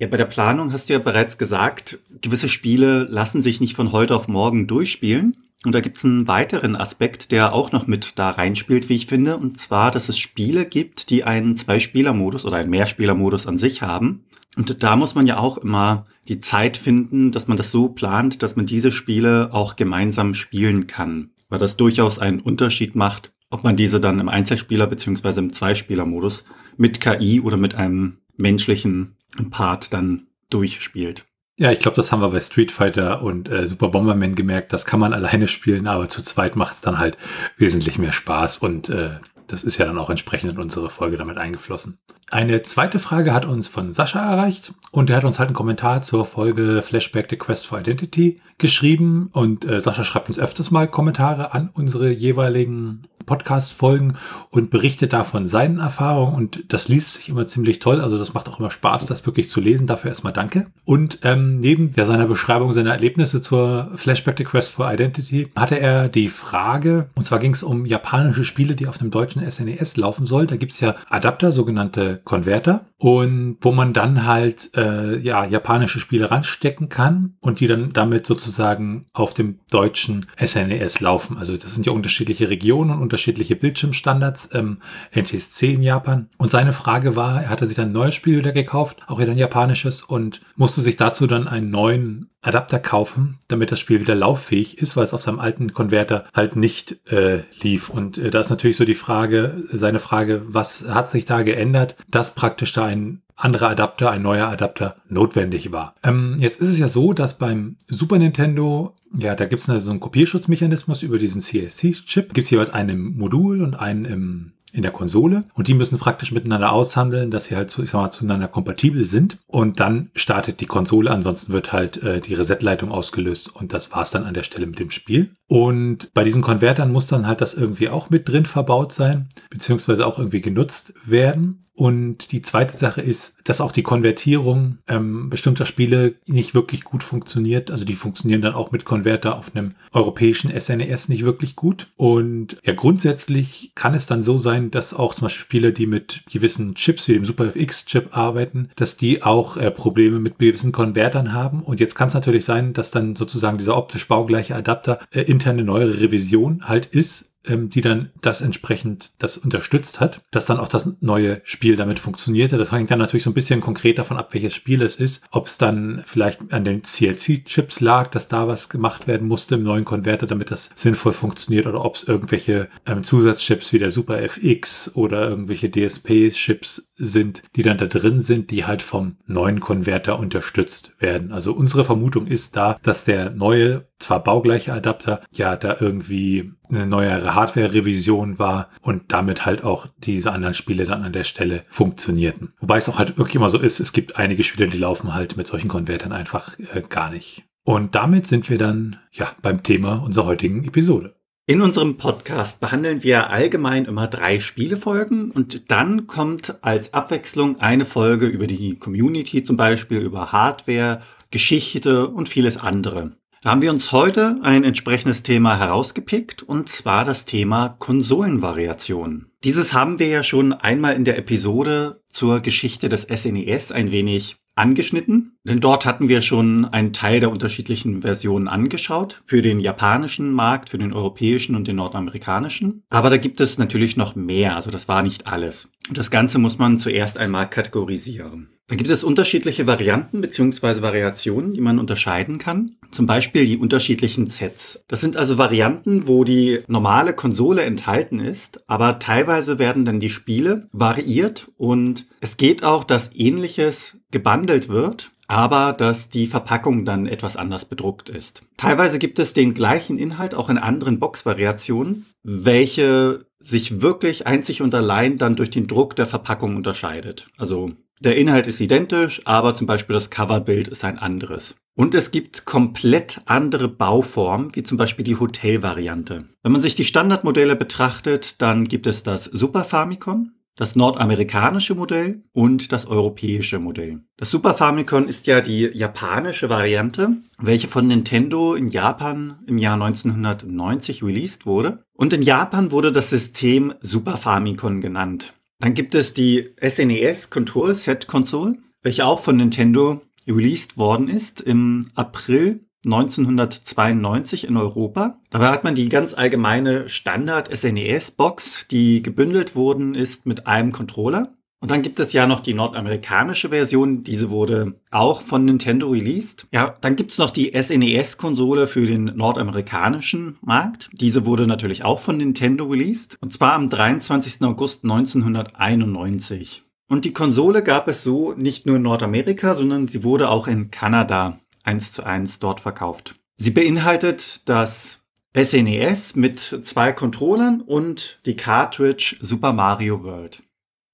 Ja, 0.00 0.06
bei 0.08 0.16
der 0.16 0.26
Planung 0.26 0.72
hast 0.72 0.88
du 0.88 0.92
ja 0.92 0.98
bereits 0.98 1.38
gesagt, 1.38 1.98
gewisse 2.20 2.48
Spiele 2.48 3.04
lassen 3.04 3.42
sich 3.42 3.60
nicht 3.60 3.74
von 3.74 3.92
heute 3.92 4.14
auf 4.14 4.28
morgen 4.28 4.66
durchspielen. 4.66 5.36
Und 5.64 5.74
da 5.74 5.80
gibt 5.80 5.98
es 5.98 6.04
einen 6.04 6.28
weiteren 6.28 6.76
Aspekt, 6.76 7.32
der 7.32 7.52
auch 7.52 7.72
noch 7.72 7.88
mit 7.88 8.16
da 8.16 8.30
reinspielt, 8.30 8.88
wie 8.88 8.94
ich 8.94 9.06
finde, 9.06 9.36
und 9.36 9.58
zwar, 9.58 9.90
dass 9.90 10.08
es 10.08 10.16
Spiele 10.16 10.64
gibt, 10.64 11.10
die 11.10 11.24
einen 11.24 11.56
Zwei-Spieler-Modus 11.56 12.44
oder 12.44 12.58
einen 12.58 12.70
Mehrspieler-Modus 12.70 13.48
an 13.48 13.58
sich 13.58 13.82
haben. 13.82 14.24
Und 14.56 14.84
da 14.84 14.94
muss 14.94 15.16
man 15.16 15.26
ja 15.26 15.38
auch 15.38 15.58
immer 15.58 16.06
die 16.28 16.40
Zeit 16.40 16.76
finden, 16.76 17.32
dass 17.32 17.48
man 17.48 17.56
das 17.56 17.72
so 17.72 17.88
plant, 17.88 18.44
dass 18.44 18.54
man 18.54 18.66
diese 18.66 18.92
Spiele 18.92 19.52
auch 19.52 19.74
gemeinsam 19.74 20.34
spielen 20.34 20.86
kann 20.86 21.30
weil 21.48 21.58
das 21.58 21.76
durchaus 21.76 22.18
einen 22.18 22.40
Unterschied 22.40 22.94
macht, 22.94 23.32
ob 23.50 23.64
man 23.64 23.76
diese 23.76 24.00
dann 24.00 24.20
im 24.20 24.28
Einzelspieler 24.28 24.86
beziehungsweise 24.86 25.40
im 25.40 25.52
Zweispieler-Modus 25.52 26.44
mit 26.76 27.00
KI 27.00 27.40
oder 27.40 27.56
mit 27.56 27.74
einem 27.74 28.18
menschlichen 28.36 29.16
Part 29.50 29.92
dann 29.92 30.26
durchspielt. 30.50 31.24
Ja, 31.56 31.72
ich 31.72 31.80
glaube, 31.80 31.96
das 31.96 32.12
haben 32.12 32.22
wir 32.22 32.30
bei 32.30 32.38
Street 32.38 32.70
Fighter 32.70 33.20
und 33.20 33.48
äh, 33.48 33.66
Super 33.66 33.88
Bomberman 33.88 34.36
gemerkt. 34.36 34.72
Das 34.72 34.86
kann 34.86 35.00
man 35.00 35.12
alleine 35.12 35.48
spielen, 35.48 35.88
aber 35.88 36.08
zu 36.08 36.22
zweit 36.22 36.54
macht 36.54 36.74
es 36.74 36.80
dann 36.82 36.98
halt 36.98 37.18
wesentlich 37.56 37.98
mehr 37.98 38.12
Spaß 38.12 38.58
und 38.58 38.88
äh, 38.90 39.18
das 39.48 39.64
ist 39.64 39.78
ja 39.78 39.86
dann 39.86 39.98
auch 39.98 40.10
entsprechend 40.10 40.52
in 40.52 40.58
unsere 40.58 40.90
Folge 40.90 41.16
damit 41.16 41.38
eingeflossen. 41.38 41.98
Eine 42.30 42.62
zweite 42.62 42.98
Frage 42.98 43.32
hat 43.32 43.46
uns 43.46 43.66
von 43.66 43.92
Sascha 43.92 44.20
erreicht 44.20 44.72
und 44.92 45.10
er 45.10 45.16
hat 45.16 45.24
uns 45.24 45.38
halt 45.38 45.48
einen 45.48 45.56
Kommentar 45.56 46.02
zur 46.02 46.24
Folge 46.24 46.82
Flashback 46.82 47.26
The 47.30 47.36
Quest 47.36 47.66
for 47.66 47.80
Identity 47.80 48.40
geschrieben 48.58 49.30
und 49.32 49.64
äh, 49.64 49.80
Sascha 49.80 50.04
schreibt 50.04 50.28
uns 50.28 50.38
öfters 50.38 50.70
mal 50.70 50.86
Kommentare 50.86 51.54
an 51.54 51.70
unsere 51.72 52.10
jeweiligen 52.10 53.08
Podcast-Folgen 53.28 54.16
und 54.50 54.70
berichtet 54.70 55.12
da 55.12 55.22
von 55.22 55.46
seinen 55.46 55.78
Erfahrungen 55.78 56.34
und 56.34 56.64
das 56.68 56.88
liest 56.88 57.12
sich 57.12 57.28
immer 57.28 57.46
ziemlich 57.46 57.78
toll. 57.78 58.00
Also 58.00 58.18
das 58.18 58.34
macht 58.34 58.48
auch 58.48 58.58
immer 58.58 58.70
Spaß, 58.70 59.06
das 59.06 59.24
wirklich 59.26 59.48
zu 59.48 59.60
lesen. 59.60 59.86
Dafür 59.86 60.10
erstmal 60.10 60.32
danke. 60.32 60.66
Und 60.84 61.20
ähm, 61.22 61.60
neben 61.60 61.92
ja, 61.96 62.06
seiner 62.06 62.26
Beschreibung 62.26 62.72
seiner 62.72 62.92
Erlebnisse 62.92 63.40
zur 63.40 63.90
Flashback 63.94 64.38
The 64.38 64.44
Quest 64.44 64.72
for 64.72 64.90
Identity 64.90 65.48
hatte 65.54 65.78
er 65.78 66.08
die 66.08 66.28
Frage, 66.28 67.10
und 67.14 67.26
zwar 67.26 67.38
ging 67.38 67.52
es 67.52 67.62
um 67.62 67.84
japanische 67.84 68.44
Spiele, 68.44 68.74
die 68.74 68.88
auf 68.88 68.98
dem 68.98 69.10
deutschen 69.10 69.48
SNES 69.48 69.96
e 69.96 70.00
laufen 70.00 70.26
soll. 70.26 70.46
Da 70.46 70.56
gibt 70.56 70.72
es 70.72 70.80
ja 70.80 70.96
Adapter, 71.10 71.52
sogenannte 71.52 72.20
Konverter, 72.24 72.86
und 72.96 73.58
wo 73.60 73.72
man 73.72 73.92
dann 73.92 74.26
halt 74.26 74.70
äh, 74.76 75.18
ja 75.18 75.44
japanische 75.44 76.00
Spiele 76.00 76.30
ranstecken 76.30 76.88
kann 76.88 77.34
und 77.40 77.60
die 77.60 77.66
dann 77.66 77.92
damit 77.92 78.26
sozusagen 78.26 79.06
auf 79.12 79.34
dem 79.34 79.60
deutschen 79.70 80.26
SNES 80.42 81.00
e 81.00 81.04
laufen. 81.04 81.36
Also 81.38 81.56
das 81.56 81.74
sind 81.74 81.86
ja 81.86 81.92
unterschiedliche 81.92 82.50
Regionen 82.50 82.90
und 82.90 83.02
unterschiedliche 83.02 83.17
Bildschirmstandards, 83.26 84.50
ähm, 84.52 84.78
NTSC 85.14 85.74
in 85.74 85.82
Japan. 85.82 86.28
Und 86.38 86.50
seine 86.50 86.72
Frage 86.72 87.16
war, 87.16 87.42
er 87.42 87.50
hatte 87.50 87.66
sich 87.66 87.76
dann 87.76 87.90
ein 87.90 87.92
neues 87.92 88.14
Spiel 88.14 88.38
wieder 88.38 88.52
gekauft, 88.52 88.98
auch 89.06 89.18
wieder 89.18 89.32
ein 89.32 89.38
japanisches, 89.38 90.02
und 90.02 90.40
musste 90.56 90.80
sich 90.80 90.96
dazu 90.96 91.26
dann 91.26 91.48
einen 91.48 91.70
neuen 91.70 92.30
Adapter 92.40 92.78
kaufen, 92.78 93.38
damit 93.48 93.72
das 93.72 93.80
Spiel 93.80 94.00
wieder 94.00 94.14
lauffähig 94.14 94.78
ist, 94.78 94.96
weil 94.96 95.04
es 95.04 95.12
auf 95.12 95.22
seinem 95.22 95.40
alten 95.40 95.72
Konverter 95.72 96.26
halt 96.34 96.56
nicht 96.56 96.98
äh, 97.10 97.42
lief. 97.60 97.90
Und 97.90 98.16
äh, 98.16 98.30
da 98.30 98.40
ist 98.40 98.50
natürlich 98.50 98.76
so 98.76 98.84
die 98.84 98.94
Frage, 98.94 99.64
seine 99.72 99.98
Frage, 99.98 100.42
was 100.46 100.86
hat 100.88 101.10
sich 101.10 101.24
da 101.24 101.42
geändert, 101.42 101.96
dass 102.08 102.34
praktisch 102.34 102.72
da 102.72 102.84
ein 102.84 103.22
anderer 103.38 103.68
Adapter, 103.68 104.10
ein 104.10 104.22
neuer 104.22 104.48
Adapter 104.48 104.96
notwendig 105.08 105.72
war. 105.72 105.94
Ähm, 106.02 106.36
jetzt 106.40 106.60
ist 106.60 106.68
es 106.68 106.78
ja 106.78 106.88
so, 106.88 107.12
dass 107.12 107.38
beim 107.38 107.76
Super 107.86 108.18
Nintendo, 108.18 108.94
ja, 109.16 109.34
da 109.34 109.46
gibt 109.46 109.62
es 109.62 109.70
also 109.70 109.86
so 109.86 109.90
einen 109.92 110.00
Kopierschutzmechanismus 110.00 111.02
über 111.02 111.18
diesen 111.18 111.40
CSC-Chip. 111.40 112.34
Gibt 112.34 112.44
es 112.44 112.50
jeweils 112.50 112.70
einen 112.70 112.90
im 112.90 113.16
Modul 113.16 113.62
und 113.62 113.78
einen 113.78 114.04
im 114.04 114.52
in 114.72 114.82
der 114.82 114.90
Konsole 114.90 115.44
und 115.54 115.68
die 115.68 115.74
müssen 115.74 115.98
praktisch 115.98 116.30
miteinander 116.30 116.72
aushandeln, 116.72 117.30
dass 117.30 117.46
sie 117.46 117.56
halt 117.56 117.76
ich 117.78 117.90
sag 117.90 118.00
mal, 118.00 118.10
zueinander 118.10 118.48
kompatibel 118.48 119.04
sind 119.06 119.38
und 119.46 119.80
dann 119.80 120.10
startet 120.14 120.60
die 120.60 120.66
Konsole, 120.66 121.10
ansonsten 121.10 121.52
wird 121.52 121.72
halt 121.72 122.02
äh, 122.02 122.20
die 122.20 122.34
Resetleitung 122.34 122.90
ausgelöst 122.90 123.54
und 123.54 123.72
das 123.72 123.92
war's 123.92 124.10
dann 124.10 124.24
an 124.24 124.34
der 124.34 124.42
Stelle 124.42 124.66
mit 124.66 124.78
dem 124.78 124.90
Spiel. 124.90 125.30
Und 125.46 126.12
bei 126.12 126.24
diesen 126.24 126.42
Konvertern 126.42 126.92
muss 126.92 127.06
dann 127.06 127.26
halt 127.26 127.40
das 127.40 127.54
irgendwie 127.54 127.88
auch 127.88 128.10
mit 128.10 128.28
drin 128.28 128.44
verbaut 128.44 128.92
sein, 128.92 129.28
beziehungsweise 129.48 130.06
auch 130.06 130.18
irgendwie 130.18 130.42
genutzt 130.42 130.92
werden. 131.06 131.62
Und 131.78 132.32
die 132.32 132.42
zweite 132.42 132.76
Sache 132.76 133.00
ist, 133.00 133.36
dass 133.44 133.60
auch 133.60 133.70
die 133.70 133.84
Konvertierung 133.84 134.78
ähm, 134.88 135.30
bestimmter 135.30 135.64
Spiele 135.64 136.16
nicht 136.26 136.52
wirklich 136.52 136.82
gut 136.82 137.04
funktioniert. 137.04 137.70
Also 137.70 137.84
die 137.84 137.94
funktionieren 137.94 138.42
dann 138.42 138.54
auch 138.54 138.72
mit 138.72 138.84
Konverter 138.84 139.38
auf 139.38 139.54
einem 139.54 139.76
europäischen 139.92 140.50
SNES 140.50 141.08
e 141.08 141.12
nicht 141.12 141.24
wirklich 141.24 141.54
gut. 141.54 141.86
Und 141.96 142.56
ja, 142.64 142.74
grundsätzlich 142.74 143.70
kann 143.76 143.94
es 143.94 144.06
dann 144.06 144.22
so 144.22 144.38
sein, 144.38 144.72
dass 144.72 144.92
auch 144.92 145.14
zum 145.14 145.26
Beispiel 145.26 145.44
Spiele, 145.44 145.72
die 145.72 145.86
mit 145.86 146.24
gewissen 146.28 146.74
Chips 146.74 147.06
wie 147.06 147.12
dem 147.12 147.24
SuperFX-Chip 147.24 148.08
arbeiten, 148.10 148.70
dass 148.74 148.96
die 148.96 149.22
auch 149.22 149.56
äh, 149.56 149.70
Probleme 149.70 150.18
mit 150.18 150.40
gewissen 150.40 150.72
Konvertern 150.72 151.32
haben. 151.32 151.62
Und 151.62 151.78
jetzt 151.78 151.94
kann 151.94 152.08
es 152.08 152.14
natürlich 152.14 152.44
sein, 152.44 152.72
dass 152.72 152.90
dann 152.90 153.14
sozusagen 153.14 153.56
dieser 153.58 153.76
optisch 153.76 154.08
baugleiche 154.08 154.56
Adapter 154.56 154.98
äh, 155.12 155.20
interne 155.20 155.62
neuere 155.62 156.00
Revision 156.00 156.62
halt 156.64 156.86
ist 156.86 157.28
ähm, 157.48 157.70
die 157.70 157.80
dann 157.80 158.10
das 158.20 158.40
entsprechend 158.40 159.12
das 159.18 159.36
unterstützt 159.36 160.00
hat, 160.00 160.22
dass 160.30 160.46
dann 160.46 160.58
auch 160.58 160.68
das 160.68 160.96
neue 161.00 161.40
Spiel 161.44 161.76
damit 161.76 161.98
funktionierte. 161.98 162.58
Das 162.58 162.72
hängt 162.72 162.90
dann 162.90 162.98
natürlich 162.98 163.24
so 163.24 163.30
ein 163.30 163.34
bisschen 163.34 163.60
konkret 163.60 163.98
davon 163.98 164.16
ab, 164.16 164.32
welches 164.32 164.54
Spiel 164.54 164.82
es 164.82 164.96
ist. 164.96 165.24
Ob 165.30 165.46
es 165.46 165.58
dann 165.58 166.02
vielleicht 166.06 166.52
an 166.52 166.64
den 166.64 166.82
CLC-Chips 166.82 167.80
lag, 167.80 168.08
dass 168.08 168.28
da 168.28 168.48
was 168.48 168.68
gemacht 168.68 169.06
werden 169.06 169.26
musste 169.28 169.56
im 169.56 169.62
neuen 169.62 169.84
Konverter, 169.84 170.26
damit 170.26 170.50
das 170.50 170.70
sinnvoll 170.74 171.12
funktioniert, 171.12 171.66
oder 171.66 171.84
ob 171.84 171.96
es 171.96 172.04
irgendwelche 172.04 172.68
ähm, 172.86 173.04
Zusatzchips 173.04 173.72
wie 173.72 173.78
der 173.78 173.90
Super 173.90 174.20
FX 174.22 174.94
oder 174.94 175.28
irgendwelche 175.28 175.70
DSP-Chips 175.70 176.92
sind, 176.96 177.42
die 177.56 177.62
dann 177.62 177.78
da 177.78 177.86
drin 177.86 178.20
sind, 178.20 178.50
die 178.50 178.64
halt 178.64 178.82
vom 178.82 179.16
neuen 179.26 179.60
Konverter 179.60 180.18
unterstützt 180.18 180.92
werden. 180.98 181.32
Also 181.32 181.52
unsere 181.52 181.84
Vermutung 181.84 182.26
ist 182.26 182.56
da, 182.56 182.76
dass 182.82 183.04
der 183.04 183.30
neue, 183.30 183.87
zwar 183.98 184.22
baugleiche 184.22 184.72
Adapter, 184.72 185.20
ja 185.32 185.56
da 185.56 185.76
irgendwie 185.80 186.52
eine 186.68 186.86
neuere 186.86 187.34
Hardware-Revision 187.34 188.38
war 188.38 188.70
und 188.80 189.12
damit 189.12 189.46
halt 189.46 189.64
auch 189.64 189.86
diese 189.98 190.32
anderen 190.32 190.54
Spiele 190.54 190.84
dann 190.84 191.02
an 191.02 191.12
der 191.12 191.24
Stelle 191.24 191.62
funktionierten. 191.68 192.52
Wobei 192.60 192.78
es 192.78 192.88
auch 192.88 192.98
halt 192.98 193.18
wirklich 193.18 193.36
immer 193.36 193.50
so 193.50 193.58
ist, 193.58 193.80
es 193.80 193.92
gibt 193.92 194.16
einige 194.16 194.44
Spiele, 194.44 194.68
die 194.68 194.78
laufen 194.78 195.14
halt 195.14 195.36
mit 195.36 195.46
solchen 195.46 195.68
Konvertern 195.68 196.12
einfach 196.12 196.58
äh, 196.58 196.82
gar 196.88 197.10
nicht. 197.10 197.44
Und 197.64 197.94
damit 197.94 198.26
sind 198.26 198.48
wir 198.48 198.58
dann 198.58 198.96
ja 199.12 199.30
beim 199.42 199.62
Thema 199.62 200.02
unserer 200.02 200.26
heutigen 200.26 200.64
Episode. 200.64 201.14
In 201.46 201.62
unserem 201.62 201.96
Podcast 201.96 202.60
behandeln 202.60 203.02
wir 203.02 203.30
allgemein 203.30 203.86
immer 203.86 204.06
drei 204.06 204.38
Spielefolgen 204.38 205.30
und 205.30 205.70
dann 205.70 206.06
kommt 206.06 206.56
als 206.62 206.92
Abwechslung 206.92 207.58
eine 207.58 207.86
Folge 207.86 208.26
über 208.26 208.46
die 208.46 208.78
Community 208.78 209.42
zum 209.42 209.56
Beispiel, 209.56 210.00
über 210.00 210.30
Hardware, 210.30 211.00
Geschichte 211.30 212.08
und 212.08 212.28
vieles 212.28 212.58
andere. 212.58 213.12
Da 213.42 213.50
haben 213.50 213.62
wir 213.62 213.70
uns 213.70 213.92
heute 213.92 214.40
ein 214.42 214.64
entsprechendes 214.64 215.22
Thema 215.22 215.58
herausgepickt 215.58 216.42
und 216.42 216.68
zwar 216.68 217.04
das 217.04 217.24
Thema 217.24 217.76
Konsolenvariation. 217.78 219.26
Dieses 219.44 219.72
haben 219.72 220.00
wir 220.00 220.08
ja 220.08 220.22
schon 220.24 220.52
einmal 220.52 220.96
in 220.96 221.04
der 221.04 221.18
Episode 221.18 222.02
zur 222.08 222.40
Geschichte 222.40 222.88
des 222.88 223.02
SNES 223.02 223.70
e 223.70 223.74
ein 223.74 223.92
wenig 223.92 224.38
angeschnitten, 224.56 225.38
denn 225.44 225.60
dort 225.60 225.86
hatten 225.86 226.08
wir 226.08 226.20
schon 226.20 226.64
einen 226.64 226.92
Teil 226.92 227.20
der 227.20 227.30
unterschiedlichen 227.30 228.02
Versionen 228.02 228.48
angeschaut, 228.48 229.22
für 229.24 229.40
den 229.40 229.60
japanischen 229.60 230.32
Markt, 230.32 230.70
für 230.70 230.78
den 230.78 230.92
europäischen 230.92 231.54
und 231.54 231.68
den 231.68 231.76
nordamerikanischen. 231.76 232.82
Aber 232.90 233.08
da 233.08 233.18
gibt 233.18 233.38
es 233.38 233.56
natürlich 233.56 233.96
noch 233.96 234.16
mehr, 234.16 234.56
also 234.56 234.70
das 234.70 234.88
war 234.88 235.02
nicht 235.02 235.28
alles. 235.28 235.70
Das 235.92 236.10
Ganze 236.10 236.38
muss 236.38 236.58
man 236.58 236.80
zuerst 236.80 237.18
einmal 237.18 237.48
kategorisieren. 237.48 238.57
Da 238.68 238.76
gibt 238.76 238.90
es 238.90 239.02
unterschiedliche 239.02 239.66
Varianten 239.66 240.20
bzw. 240.20 240.82
Variationen, 240.82 241.54
die 241.54 241.62
man 241.62 241.78
unterscheiden 241.78 242.36
kann. 242.36 242.76
Zum 242.90 243.06
Beispiel 243.06 243.46
die 243.46 243.56
unterschiedlichen 243.56 244.28
Sets. 244.28 244.84
Das 244.88 245.00
sind 245.00 245.16
also 245.16 245.38
Varianten, 245.38 246.06
wo 246.06 246.22
die 246.22 246.60
normale 246.68 247.14
Konsole 247.14 247.62
enthalten 247.62 248.18
ist, 248.18 248.60
aber 248.68 248.98
teilweise 248.98 249.58
werden 249.58 249.86
dann 249.86 250.00
die 250.00 250.10
Spiele 250.10 250.68
variiert 250.72 251.50
und 251.56 252.06
es 252.20 252.36
geht 252.36 252.62
auch, 252.62 252.84
dass 252.84 253.14
ähnliches 253.14 253.96
gebundelt 254.10 254.68
wird, 254.68 255.12
aber 255.28 255.72
dass 255.72 256.10
die 256.10 256.26
Verpackung 256.26 256.84
dann 256.84 257.06
etwas 257.06 257.36
anders 257.36 257.64
bedruckt 257.64 258.10
ist. 258.10 258.42
Teilweise 258.58 258.98
gibt 258.98 259.18
es 259.18 259.32
den 259.32 259.54
gleichen 259.54 259.96
Inhalt 259.96 260.34
auch 260.34 260.50
in 260.50 260.58
anderen 260.58 260.98
Boxvariationen, 260.98 262.04
welche 262.22 263.26
sich 263.40 263.80
wirklich 263.80 264.26
einzig 264.26 264.60
und 264.60 264.74
allein 264.74 265.16
dann 265.16 265.36
durch 265.36 265.50
den 265.50 265.68
Druck 265.68 265.96
der 265.96 266.06
Verpackung 266.06 266.56
unterscheidet. 266.56 267.28
Also 267.38 267.72
der 268.00 268.16
Inhalt 268.16 268.46
ist 268.46 268.60
identisch, 268.60 269.20
aber 269.24 269.54
zum 269.54 269.66
Beispiel 269.66 269.94
das 269.94 270.10
Coverbild 270.10 270.68
ist 270.68 270.84
ein 270.84 270.98
anderes. 270.98 271.56
Und 271.74 271.94
es 271.94 272.10
gibt 272.10 272.44
komplett 272.44 273.20
andere 273.26 273.68
Bauformen, 273.68 274.54
wie 274.54 274.64
zum 274.64 274.78
Beispiel 274.78 275.04
die 275.04 275.16
Hotel-Variante. 275.16 276.24
Wenn 276.42 276.52
man 276.52 276.60
sich 276.60 276.74
die 276.74 276.84
Standardmodelle 276.84 277.54
betrachtet, 277.54 278.42
dann 278.42 278.64
gibt 278.64 278.88
es 278.88 279.04
das 279.04 279.24
Super 279.24 279.62
Famicom, 279.62 280.32
das 280.56 280.74
nordamerikanische 280.74 281.76
Modell 281.76 282.24
und 282.32 282.72
das 282.72 282.86
europäische 282.86 283.60
Modell. 283.60 284.00
Das 284.16 284.30
Super 284.30 284.54
Famicom 284.54 285.06
ist 285.06 285.28
ja 285.28 285.40
die 285.40 285.70
japanische 285.72 286.50
Variante, 286.50 287.18
welche 287.38 287.68
von 287.68 287.86
Nintendo 287.86 288.54
in 288.54 288.68
Japan 288.68 289.38
im 289.46 289.56
Jahr 289.56 289.80
1990 289.80 291.04
released 291.04 291.46
wurde. 291.46 291.84
Und 291.96 292.12
in 292.12 292.22
Japan 292.22 292.72
wurde 292.72 292.90
das 292.90 293.10
System 293.10 293.72
Super 293.80 294.16
Famicom 294.16 294.80
genannt. 294.80 295.32
Dann 295.60 295.74
gibt 295.74 295.94
es 295.94 296.14
die 296.14 296.54
SNES 296.62 297.30
Control 297.30 297.74
Set 297.74 298.06
Console, 298.06 298.58
welche 298.82 299.04
auch 299.04 299.20
von 299.20 299.36
Nintendo 299.36 300.00
released 300.26 300.76
worden 300.76 301.08
ist 301.08 301.40
im 301.40 301.90
April 301.94 302.64
1992 302.84 304.46
in 304.46 304.56
Europa. 304.56 305.20
Dabei 305.30 305.48
hat 305.48 305.64
man 305.64 305.74
die 305.74 305.88
ganz 305.88 306.14
allgemeine 306.14 306.88
Standard 306.88 307.54
SNES 307.56 308.12
Box, 308.12 308.66
die 308.70 309.02
gebündelt 309.02 309.56
worden 309.56 309.94
ist 309.96 310.26
mit 310.26 310.46
einem 310.46 310.70
Controller. 310.70 311.34
Und 311.60 311.72
dann 311.72 311.82
gibt 311.82 311.98
es 311.98 312.12
ja 312.12 312.26
noch 312.26 312.38
die 312.40 312.54
nordamerikanische 312.54 313.48
Version, 313.48 314.04
diese 314.04 314.30
wurde 314.30 314.74
auch 314.92 315.22
von 315.22 315.44
Nintendo 315.44 315.88
released. 315.88 316.46
Ja, 316.52 316.76
dann 316.80 316.94
gibt 316.94 317.10
es 317.10 317.18
noch 317.18 317.32
die 317.32 317.52
SNES-Konsole 317.52 318.68
für 318.68 318.86
den 318.86 319.04
nordamerikanischen 319.16 320.38
Markt. 320.40 320.88
Diese 320.92 321.26
wurde 321.26 321.48
natürlich 321.48 321.84
auch 321.84 321.98
von 321.98 322.16
Nintendo 322.16 322.64
released. 322.66 323.18
Und 323.20 323.32
zwar 323.32 323.54
am 323.54 323.68
23. 323.68 324.42
August 324.42 324.84
1991. 324.84 326.62
Und 326.88 327.04
die 327.04 327.12
Konsole 327.12 327.64
gab 327.64 327.88
es 327.88 328.04
so 328.04 328.34
nicht 328.34 328.64
nur 328.66 328.76
in 328.76 328.82
Nordamerika, 328.82 329.54
sondern 329.54 329.88
sie 329.88 330.04
wurde 330.04 330.30
auch 330.30 330.46
in 330.46 330.70
Kanada 330.70 331.38
eins 331.64 331.92
zu 331.92 332.04
eins 332.04 332.38
dort 332.38 332.60
verkauft. 332.60 333.16
Sie 333.36 333.50
beinhaltet 333.50 334.48
das 334.48 335.00
SNES 335.36 336.16
e 336.16 336.18
mit 336.18 336.38
zwei 336.38 336.92
Controllern 336.92 337.60
und 337.60 338.20
die 338.26 338.36
Cartridge 338.36 339.16
Super 339.20 339.52
Mario 339.52 340.02
World. 340.02 340.42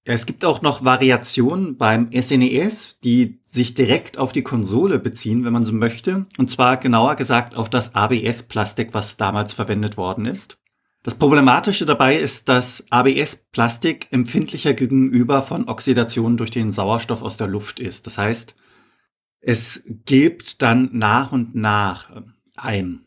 Es 0.07 0.27
gibt 0.27 0.45
auch 0.45 0.61
noch 0.61 0.85
Variationen 0.85 1.77
beim 1.77 2.11
SNES, 2.11 2.91
e 2.91 2.95
die 3.03 3.39
sich 3.47 3.73
direkt 3.73 4.19
auf 4.19 4.31
die 4.31 4.43
Konsole 4.43 4.99
beziehen, 4.99 5.43
wenn 5.43 5.53
man 5.53 5.65
so 5.65 5.73
möchte. 5.73 6.27
Und 6.37 6.51
zwar 6.51 6.77
genauer 6.77 7.15
gesagt 7.15 7.55
auf 7.55 7.71
das 7.71 7.95
ABS-Plastik, 7.95 8.93
was 8.93 9.17
damals 9.17 9.53
verwendet 9.53 9.97
worden 9.97 10.27
ist. 10.27 10.59
Das 11.01 11.15
Problematische 11.15 11.87
dabei 11.87 12.17
ist, 12.17 12.49
dass 12.49 12.83
ABS-Plastik 12.91 14.07
empfindlicher 14.11 14.75
gegenüber 14.75 15.41
von 15.41 15.67
Oxidation 15.67 16.37
durch 16.37 16.51
den 16.51 16.71
Sauerstoff 16.71 17.23
aus 17.23 17.37
der 17.37 17.47
Luft 17.47 17.79
ist. 17.79 18.05
Das 18.05 18.19
heißt, 18.19 18.55
es 19.39 19.83
gibt 20.05 20.61
dann 20.61 20.89
nach 20.93 21.31
und 21.31 21.55
nach 21.55 22.11
ein. 22.55 23.05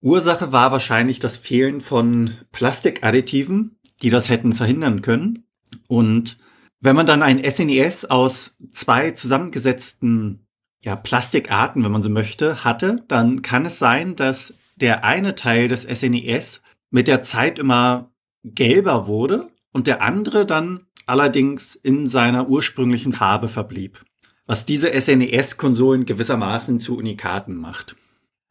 Ursache 0.00 0.50
war 0.50 0.72
wahrscheinlich 0.72 1.18
das 1.20 1.36
Fehlen 1.36 1.82
von 1.82 2.32
Plastikadditiven, 2.52 3.78
die 4.00 4.10
das 4.10 4.30
hätten 4.30 4.52
verhindern 4.52 5.02
können. 5.02 5.47
Und 5.88 6.38
wenn 6.80 6.94
man 6.94 7.06
dann 7.06 7.22
ein 7.22 7.42
SNES 7.42 8.04
e 8.04 8.08
aus 8.08 8.56
zwei 8.70 9.10
zusammengesetzten 9.10 10.46
ja, 10.84 10.94
Plastikarten, 10.94 11.82
wenn 11.82 11.90
man 11.90 12.02
so 12.02 12.10
möchte, 12.10 12.62
hatte, 12.62 13.04
dann 13.08 13.42
kann 13.42 13.66
es 13.66 13.80
sein, 13.80 14.14
dass 14.14 14.54
der 14.76 15.04
eine 15.04 15.34
Teil 15.34 15.66
des 15.66 15.82
SNES 15.82 16.56
e 16.56 16.60
mit 16.90 17.08
der 17.08 17.22
Zeit 17.22 17.58
immer 17.58 18.12
gelber 18.44 19.08
wurde 19.08 19.50
und 19.72 19.86
der 19.86 20.02
andere 20.02 20.46
dann 20.46 20.86
allerdings 21.06 21.74
in 21.74 22.06
seiner 22.06 22.48
ursprünglichen 22.48 23.12
Farbe 23.12 23.48
verblieb. 23.48 24.04
Was 24.46 24.66
diese 24.66 24.88
SNES-Konsolen 24.98 26.06
gewissermaßen 26.06 26.80
zu 26.80 26.96
Unikaten 26.96 27.56
macht. 27.56 27.96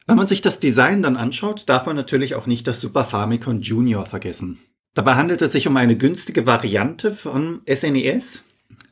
Wenn 0.06 0.18
man 0.18 0.28
sich 0.28 0.42
das 0.42 0.60
Design 0.60 1.02
dann 1.02 1.18
anschaut, 1.18 1.68
darf 1.70 1.86
man 1.86 1.96
natürlich 1.96 2.36
auch 2.36 2.46
nicht 2.46 2.68
das 2.68 2.82
Super 2.82 3.04
Famicom 3.04 3.62
Junior 3.62 4.06
vergessen. 4.06 4.60
Dabei 4.98 5.14
handelt 5.14 5.44
es 5.44 5.52
sich 5.52 5.68
um 5.68 5.78
eine 5.78 5.96
günstige 5.96 6.48
Variante 6.48 7.14
von 7.14 7.62
SNES. 7.72 8.44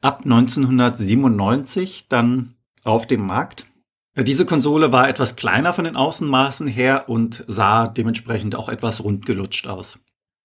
ab 0.01 0.21
1997 0.23 2.09
dann 2.09 2.53
auf 2.83 3.07
dem 3.07 3.25
Markt. 3.25 3.65
Diese 4.15 4.45
Konsole 4.45 4.91
war 4.91 5.09
etwas 5.09 5.35
kleiner 5.35 5.73
von 5.73 5.85
den 5.85 5.95
Außenmaßen 5.95 6.67
her 6.67 7.09
und 7.09 7.43
sah 7.47 7.87
dementsprechend 7.87 8.55
auch 8.55 8.69
etwas 8.69 9.03
rundgelutscht 9.03 9.65
aus. 9.65 9.97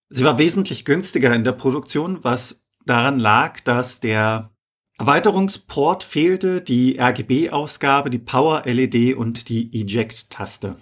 Sie 0.09 0.25
war 0.25 0.39
wesentlich 0.39 0.87
günstiger 0.87 1.35
in 1.35 1.45
der 1.45 1.53
Produktion, 1.53 2.21
was 2.23 2.63
daran 2.87 3.19
lag, 3.19 3.61
dass 3.61 4.01
der 4.01 4.53
Erweiterungsport 4.97 6.05
fehlte, 6.05 6.63
die 6.63 6.99
RGB-Ausgabe, 6.99 8.09
die 8.09 8.19
Power-LED 8.19 9.15
und 9.15 9.51
die 9.51 9.79
Eject-Taste. 9.79 10.77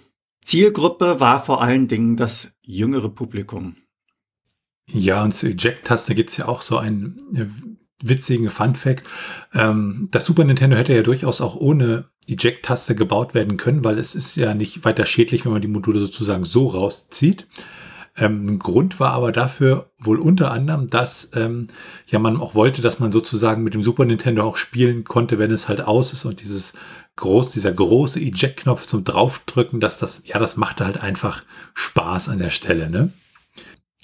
Zielgruppe 0.45 1.19
war 1.19 1.43
vor 1.43 1.61
allen 1.61 1.89
Dingen 1.89 2.15
das 2.15 2.49
jüngere 2.61 3.09
Publikum. 3.09 3.75
Ja, 4.91 5.23
und 5.23 5.33
zur 5.33 5.49
Eject-Taste 5.49 6.15
gibt 6.15 6.31
es 6.31 6.37
ja 6.37 6.47
auch 6.47 6.61
so 6.61 6.77
einen 6.77 7.17
äh, 7.35 7.45
witzigen 8.01 8.49
Fun-Fact. 8.49 9.07
Ähm, 9.53 10.09
das 10.11 10.25
Super 10.25 10.43
Nintendo 10.43 10.77
hätte 10.77 10.93
ja 10.93 11.03
durchaus 11.03 11.41
auch 11.41 11.55
ohne 11.55 12.05
Eject-Taste 12.27 12.95
gebaut 12.95 13.33
werden 13.33 13.57
können, 13.57 13.83
weil 13.83 13.97
es 13.97 14.15
ist 14.15 14.35
ja 14.35 14.53
nicht 14.53 14.85
weiter 14.85 15.05
schädlich, 15.05 15.45
wenn 15.45 15.51
man 15.51 15.61
die 15.61 15.67
Module 15.67 15.99
sozusagen 15.99 16.43
so 16.43 16.67
rauszieht. 16.67 17.47
Ähm, 18.17 18.59
Grund 18.59 18.99
war 18.99 19.13
aber 19.13 19.31
dafür 19.31 19.91
wohl 19.99 20.19
unter 20.19 20.51
anderem, 20.51 20.89
dass 20.89 21.31
ähm, 21.35 21.67
ja 22.07 22.19
man 22.19 22.37
auch 22.37 22.55
wollte, 22.55 22.81
dass 22.81 22.99
man 22.99 23.11
sozusagen 23.11 23.63
mit 23.63 23.73
dem 23.73 23.83
Super 23.83 24.05
Nintendo 24.05 24.43
auch 24.43 24.57
spielen 24.57 25.03
konnte, 25.03 25.39
wenn 25.39 25.51
es 25.51 25.67
halt 25.67 25.81
aus 25.81 26.11
ist 26.11 26.25
und 26.25 26.41
dieses 26.41 26.73
groß, 27.15 27.51
dieser 27.51 27.71
große 27.71 28.19
Eject-Knopf 28.19 28.85
zum 28.85 29.03
draufdrücken, 29.03 29.79
dass 29.79 29.99
das, 29.99 30.21
ja, 30.25 30.39
das 30.39 30.57
machte 30.57 30.85
halt 30.85 31.01
einfach 31.01 31.43
Spaß 31.73 32.29
an 32.29 32.39
der 32.39 32.49
Stelle, 32.49 32.89
ne? 32.89 33.11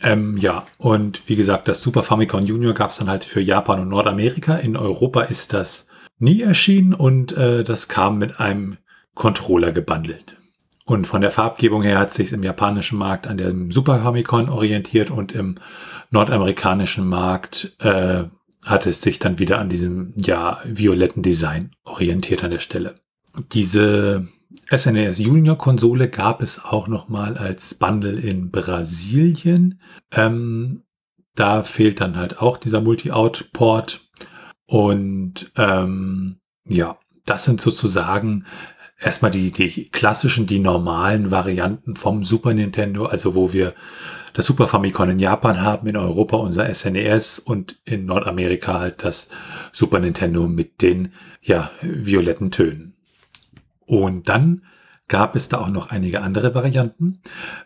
Ähm, 0.02 0.38
ja, 0.38 0.66
und 0.78 1.28
wie 1.30 1.36
gesagt, 1.36 1.68
das 1.68 1.82
Super 1.82 2.04
Famicom 2.04 2.42
Junior 2.42 2.74
gab 2.74 2.92
es 2.92 2.98
dann 2.98 3.10
halt 3.10 3.24
für 3.24 3.42
Japan 3.42 3.80
und 3.80 3.90
Nordamerika. 3.90 4.56
In 4.56 4.76
Europa 4.76 5.22
ist 5.22 5.54
das 5.54 5.88
nie 6.20 6.42
erschienen 6.42 6.94
und 6.94 7.32
äh, 7.38 7.64
das 7.64 7.88
kam 7.88 8.18
mit 8.18 8.40
einem 8.40 8.78
Controller 9.14 9.72
gebundelt. 9.72 10.38
Und 10.86 11.08
von 11.08 11.22
der 11.22 11.32
Farbgebung 11.32 11.82
her 11.82 11.98
hat 11.98 12.14
sich 12.14 12.32
im 12.32 12.44
japanischen 12.44 13.00
Markt 13.00 13.26
an 13.26 13.38
dem 13.38 13.72
Super 13.72 14.00
Famicom 14.00 14.50
orientiert 14.50 15.10
und 15.10 15.32
im 15.32 15.56
nordamerikanischen 16.12 17.08
Markt 17.08 17.76
äh, 17.80 18.26
hat 18.64 18.86
es 18.86 19.02
sich 19.02 19.18
dann 19.20 19.40
wieder 19.40 19.60
an 19.60 19.70
diesem 19.70 20.14
ja 20.18 20.60
violetten 20.66 21.24
Design 21.24 21.72
orientiert 21.86 22.44
an 22.44 22.52
der 22.52 22.60
Stelle. 22.60 22.96
Diese 23.52 24.28
SNES 24.72 25.20
Junior 25.20 25.58
Konsole 25.58 26.10
gab 26.10 26.42
es 26.42 26.64
auch 26.64 26.88
noch 26.88 27.08
mal 27.08 27.38
als 27.38 27.76
Bundle 27.76 28.20
in 28.20 28.50
Brasilien. 28.50 29.80
Ähm, 30.12 30.84
da 31.36 31.64
fehlt 31.64 32.02
dann 32.02 32.16
halt 32.16 32.42
auch 32.42 32.58
dieser 32.58 32.82
Multi-Out-Port 32.82 34.10
und 34.66 35.52
ähm, 35.58 36.40
ja, 36.68 36.98
das 37.26 37.44
sind 37.44 37.62
sozusagen 37.62 38.46
erstmal 39.00 39.32
die, 39.32 39.52
die 39.52 39.90
klassischen, 39.90 40.48
die 40.48 40.60
normalen 40.60 41.30
Varianten 41.30 41.96
vom 41.96 42.24
Super 42.24 42.54
Nintendo, 42.54 43.06
also 43.06 43.36
wo 43.36 43.54
wir 43.54 43.74
das 44.34 44.46
Super 44.46 44.68
Famicom 44.68 45.10
in 45.10 45.20
Japan 45.20 45.62
haben, 45.62 45.88
in 45.88 45.98
Europa 45.98 46.38
unser 46.38 46.74
SNES 46.74 47.40
e 47.46 47.50
und 47.50 47.80
in 47.86 48.06
Nordamerika 48.06 48.80
halt 48.80 49.04
das 49.04 49.30
Super 49.72 50.00
Nintendo 50.00 50.48
mit 50.48 50.82
den 50.82 51.14
ja, 51.42 51.72
violetten 51.82 52.52
Tönen. 52.52 52.95
Und 53.86 54.30
dann 54.30 54.62
gab 55.08 55.36
es 55.36 55.50
da 55.50 55.60
auch 55.60 55.70
noch 55.70 55.90
einige 55.92 56.22
andere 56.22 56.56
Varianten, 56.56 57.22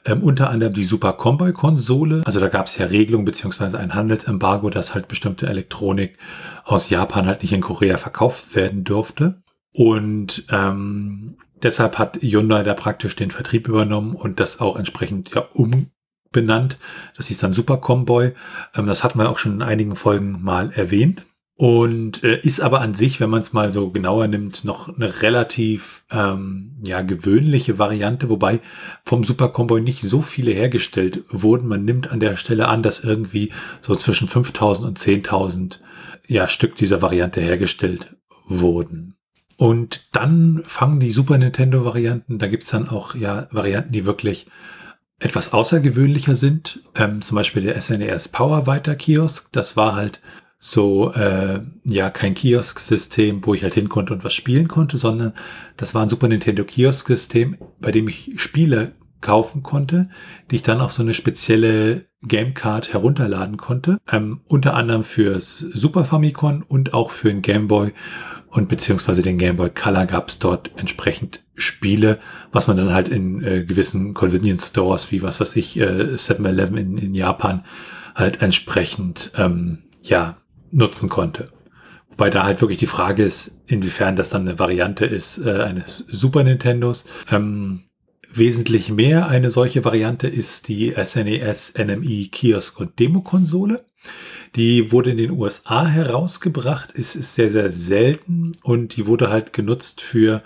ähm, 0.06 0.22
unter 0.24 0.50
anderem 0.50 0.74
die 0.74 0.84
Super 0.84 1.14
Comboy 1.14 1.54
Konsole. 1.54 2.22
Also 2.26 2.40
da 2.40 2.50
gab 2.50 2.66
es 2.66 2.78
ja 2.78 2.88
Regelungen 2.88 3.26
beziehungsweise 3.26 3.80
ein 3.80 3.96
Handelsembargo, 3.96 4.70
dass 4.70 4.94
halt 4.94 5.08
bestimmte 5.08 5.48
Elektronik 5.48 6.18
aus 6.66 6.90
Japan 6.90 7.28
halt 7.28 7.42
nicht 7.42 7.54
in 7.54 7.62
Korea 7.62 7.98
verkauft 7.98 8.56
werden 8.56 8.84
durfte. 8.84 9.42
Und 9.72 10.46
ähm, 10.52 11.38
deshalb 11.64 11.98
hat 11.98 12.18
Hyundai 12.22 12.64
da 12.64 12.74
praktisch 12.74 13.16
den 13.16 13.32
Vertrieb 13.32 13.68
übernommen 13.68 14.16
und 14.16 14.40
das 14.40 14.60
auch 14.60 14.76
entsprechend 14.76 15.34
ja 15.34 15.46
umbenannt. 15.54 16.78
Das 17.16 17.28
hieß 17.28 17.38
dann 17.38 17.54
Super 17.54 17.78
Comboy. 17.78 18.34
Ähm, 18.76 18.88
das 18.88 19.06
hat 19.06 19.16
man 19.16 19.28
auch 19.28 19.38
schon 19.38 19.54
in 19.54 19.62
einigen 19.62 19.96
Folgen 19.96 20.42
mal 20.42 20.72
erwähnt. 20.72 21.26
Und 21.60 22.24
äh, 22.24 22.40
ist 22.40 22.62
aber 22.62 22.80
an 22.80 22.94
sich, 22.94 23.20
wenn 23.20 23.30
man 23.30 23.42
es 23.42 23.52
mal 23.52 23.70
so 23.70 23.90
genauer 23.90 24.30
nimmt, 24.30 24.64
noch 24.64 24.96
eine 24.96 25.22
relativ 25.22 26.06
ähm, 26.10 26.78
ja, 26.86 27.02
gewöhnliche 27.02 27.78
Variante, 27.78 28.30
wobei 28.30 28.62
vom 29.04 29.26
Super 29.26 29.50
Comboy 29.50 29.82
nicht 29.82 30.02
so 30.02 30.22
viele 30.22 30.52
hergestellt 30.52 31.26
wurden. 31.28 31.68
Man 31.68 31.84
nimmt 31.84 32.12
an 32.12 32.22
der 32.22 32.38
Stelle 32.38 32.70
an, 32.70 32.82
dass 32.82 33.04
irgendwie 33.04 33.52
so 33.82 33.94
zwischen 33.96 34.30
5000 34.30 34.88
und 34.88 35.00
10.000 35.00 35.80
ja, 36.28 36.48
Stück 36.48 36.78
dieser 36.78 37.02
Variante 37.02 37.42
hergestellt 37.42 38.16
wurden. 38.48 39.18
Und 39.58 40.08
dann 40.14 40.64
fangen 40.66 41.02
die 41.02 41.12
Super 41.12 41.38
Nintendo-Varianten, 41.38 42.40
da 42.40 42.48
gibt's 42.48 42.70
dann 42.70 42.88
auch 42.88 43.16
ja 43.16 43.50
Varianten, 43.52 43.92
die 43.92 44.06
wirklich 44.06 44.48
etwas 45.20 45.52
außergewöhnlicher 45.52 46.36
sind. 46.36 46.80
Ähm, 46.96 47.22
zum 47.22 47.36
Beispiel 47.36 47.64
der 47.64 47.82
SNES 47.82 48.28
e 48.28 48.30
Power 48.32 48.66
Weiter 48.66 48.96
Kiosk. 48.96 49.52
Das 49.52 49.76
war 49.76 49.98
halt 49.98 50.22
so, 50.62 51.14
äh, 51.14 51.62
ja, 51.86 52.10
kein 52.10 52.34
Kiosk-System, 52.34 53.46
wo 53.46 53.54
ich 53.54 53.64
halt 53.64 53.74
hin 53.74 53.88
konnte 53.88 54.14
und 54.14 54.26
was 54.26 54.34
spielen 54.34 54.68
konnte, 54.68 54.98
sondern 54.98 55.34
das 55.78 55.96
war 55.96 56.04
ein 56.04 56.10
Super 56.10 56.28
Nintendo 56.28 56.66
Kiosk-System, 56.66 57.58
bei 57.80 57.92
dem 57.92 58.10
ich 58.10 58.34
Spiele 58.36 58.92
kaufen 59.22 59.64
konnte, 59.64 60.10
die 60.52 60.58
ich 60.58 60.64
dann 60.64 60.82
auf 60.82 60.92
so 60.92 61.02
eine 61.02 61.14
spezielle 61.14 62.06
Gamecard 62.28 62.92
herunterladen 62.92 63.58
konnte. 63.58 63.98
Ähm, 64.12 64.42
unter 64.48 64.74
anderem 64.74 65.04
fürs 65.04 65.60
Super 65.60 66.04
Famicom 66.04 66.64
und 66.68 66.94
auch 66.94 67.12
für 67.12 67.30
den 67.30 67.42
Game 67.42 67.68
Boy 67.68 67.94
und 68.50 68.68
beziehungsweise 68.68 69.22
den 69.22 69.38
Game 69.38 69.56
Boy 69.56 69.70
Color 69.70 70.08
gab 70.08 70.30
es 70.30 70.40
dort 70.40 70.72
entsprechend 70.76 71.46
Spiele, 71.56 72.20
was 72.52 72.68
man 72.68 72.78
dann 72.78 72.94
halt 72.94 73.08
in 73.08 73.44
äh, 73.44 73.64
gewissen 73.64 74.14
Convenience 74.14 74.68
Stores 74.68 75.12
wie 75.12 75.22
was 75.22 75.40
weiß 75.40 75.56
ich, 75.56 75.80
äh, 75.80 76.16
7-Eleven 76.16 76.78
in, 76.78 76.98
in 76.98 77.14
Japan 77.14 77.64
halt 78.16 78.42
entsprechend 78.42 79.32
ähm, 79.38 79.80
ja 80.02 80.38
nutzen 80.72 81.10
konnte. 81.10 81.52
Wobei 82.10 82.30
da 82.30 82.44
halt 82.44 82.62
wirklich 82.62 82.80
die 82.80 82.86
Frage 82.86 83.24
ist, 83.24 83.62
inwiefern 83.68 84.16
das 84.16 84.32
dann 84.32 84.48
eine 84.48 84.60
Variante 84.60 85.06
ist 85.06 85.38
äh, 85.38 85.62
eines 85.64 86.00
Super 86.10 86.44
Nintendos. 86.44 87.06
Ähm, 87.32 87.84
wesentlich 88.32 88.90
mehr 88.90 89.28
eine 89.28 89.50
solche 89.50 89.86
Variante 89.86 90.28
ist 90.28 90.68
die 90.68 90.94
SNES 91.02 91.74
NMI 91.78 92.30
Kiosk 92.32 92.80
und 92.80 93.00
Demo 93.00 93.22
Konsole. 93.22 93.86
Die 94.56 94.92
wurde 94.92 95.12
in 95.12 95.18
den 95.18 95.32
USA 95.32 95.86
herausgebracht, 95.86 96.92
ist, 96.92 97.16
ist 97.16 97.36
sehr, 97.36 97.52
sehr 97.52 97.70
selten 97.70 98.52
und 98.64 98.98
die 98.98 99.06
wurde 99.06 99.30
halt 99.30 99.54
genutzt 99.54 100.02
für, 100.02 100.44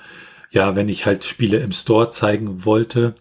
ja, 0.51 0.75
wenn 0.75 0.89
ich 0.89 1.05
halt 1.05 1.23
Spiele 1.23 1.57
im 1.57 1.71
Store 1.71 2.09
zeigen 2.09 2.65
wollte. 2.65 3.15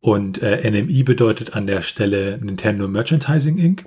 Und 0.00 0.40
äh, 0.42 0.70
NMI 0.70 1.02
bedeutet 1.02 1.56
an 1.56 1.66
der 1.66 1.82
Stelle 1.82 2.38
Nintendo 2.40 2.86
Merchandising 2.86 3.58
Inc. 3.58 3.86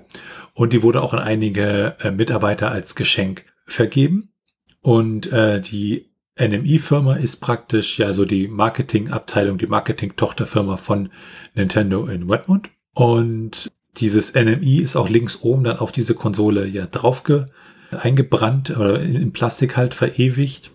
Und 0.53 0.74
die 0.74 0.84
wurde 0.84 1.01
auch 1.01 1.13
an 1.13 1.20
einige 1.20 1.96
äh, 2.00 2.12
Mitarbeiter 2.12 2.72
als 2.72 2.96
Geschenk 2.96 3.46
vergeben. 3.65 4.34
Und 4.81 5.31
äh, 5.31 5.62
die 5.62 6.12
NMI-Firma 6.39 7.15
ist 7.15 7.38
praktisch 7.38 8.00
ja 8.00 8.13
so 8.13 8.25
die 8.25 8.48
Marketingabteilung, 8.48 9.58
die 9.58 9.67
Marketing-Tochterfirma 9.67 10.77
von 10.77 11.10
Nintendo 11.53 12.08
in 12.08 12.29
Redmond. 12.29 12.70
Und 12.93 13.72
dieses 13.98 14.34
NMI 14.34 14.77
ist 14.77 14.96
auch 14.96 15.10
links 15.10 15.41
oben 15.41 15.63
dann 15.63 15.77
auf 15.77 15.91
diese 15.91 16.15
Konsole 16.15 16.65
ja 16.65 16.86
drauf 16.86 17.24
eingebrannt 17.91 18.72
oder 18.72 19.01
in, 19.01 19.15
in, 19.15 19.34
Plastik 19.34 19.77
halt 19.77 19.93
verewigt. 19.93 20.72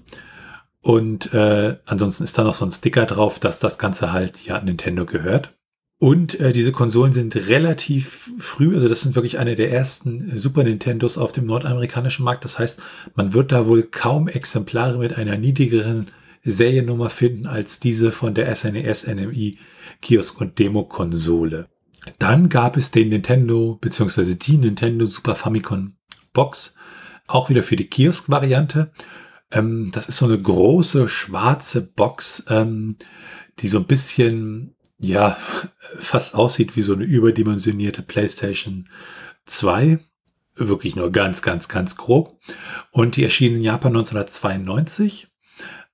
Und 0.82 1.32
äh, 1.34 1.78
ansonsten 1.86 2.24
ist 2.24 2.38
da 2.38 2.44
noch 2.44 2.54
so 2.54 2.64
ein 2.64 2.70
Sticker 2.70 3.06
drauf, 3.06 3.40
dass 3.40 3.58
das 3.58 3.78
Ganze 3.78 4.12
halt 4.12 4.44
ja 4.44 4.60
Nintendo 4.60 5.04
gehört. 5.04 5.54
Und 5.98 6.38
äh, 6.40 6.52
diese 6.52 6.72
Konsolen 6.72 7.12
sind 7.12 7.34
relativ 7.34 8.30
früh, 8.38 8.74
also 8.74 8.86
das 8.86 9.00
sind 9.00 9.14
wirklich 9.14 9.38
eine 9.38 9.54
der 9.54 9.72
ersten 9.72 10.30
äh, 10.30 10.38
Super 10.38 10.62
Nintendos 10.62 11.16
auf 11.16 11.32
dem 11.32 11.46
nordamerikanischen 11.46 12.24
Markt. 12.24 12.44
Das 12.44 12.58
heißt, 12.58 12.82
man 13.14 13.32
wird 13.32 13.50
da 13.50 13.66
wohl 13.66 13.84
kaum 13.84 14.28
Exemplare 14.28 14.98
mit 14.98 15.16
einer 15.16 15.38
niedrigeren 15.38 16.06
Seriennummer 16.44 17.10
finden 17.10 17.46
als 17.46 17.80
diese 17.80 18.12
von 18.12 18.34
der 18.34 18.54
SNES 18.54 19.06
NMI 19.06 19.58
Kiosk 20.02 20.40
und 20.40 20.58
Demo 20.58 20.84
Konsole. 20.84 21.68
Dann 22.18 22.48
gab 22.48 22.76
es 22.76 22.90
den 22.90 23.08
Nintendo 23.08 23.78
bzw. 23.80 24.34
die 24.34 24.58
Nintendo 24.58 25.06
Super 25.06 25.34
Famicom 25.34 25.96
Box, 26.32 26.76
auch 27.26 27.48
wieder 27.48 27.62
für 27.62 27.76
die 27.76 27.88
Kiosk-Variante. 27.88 28.92
Ähm, 29.50 29.90
das 29.92 30.08
ist 30.08 30.18
so 30.18 30.26
eine 30.26 30.38
große 30.38 31.08
schwarze 31.08 31.80
Box, 31.80 32.44
ähm, 32.48 32.96
die 33.58 33.68
so 33.68 33.78
ein 33.78 33.86
bisschen, 33.86 34.75
ja, 34.98 35.36
fast 35.98 36.34
aussieht 36.34 36.76
wie 36.76 36.82
so 36.82 36.94
eine 36.94 37.04
überdimensionierte 37.04 38.02
PlayStation 38.02 38.88
2. 39.44 39.98
Wirklich 40.54 40.96
nur 40.96 41.12
ganz, 41.12 41.42
ganz, 41.42 41.68
ganz 41.68 41.96
grob. 41.96 42.38
Und 42.90 43.16
die 43.16 43.24
erschien 43.24 43.56
in 43.56 43.62
Japan 43.62 43.94
1992 43.94 45.28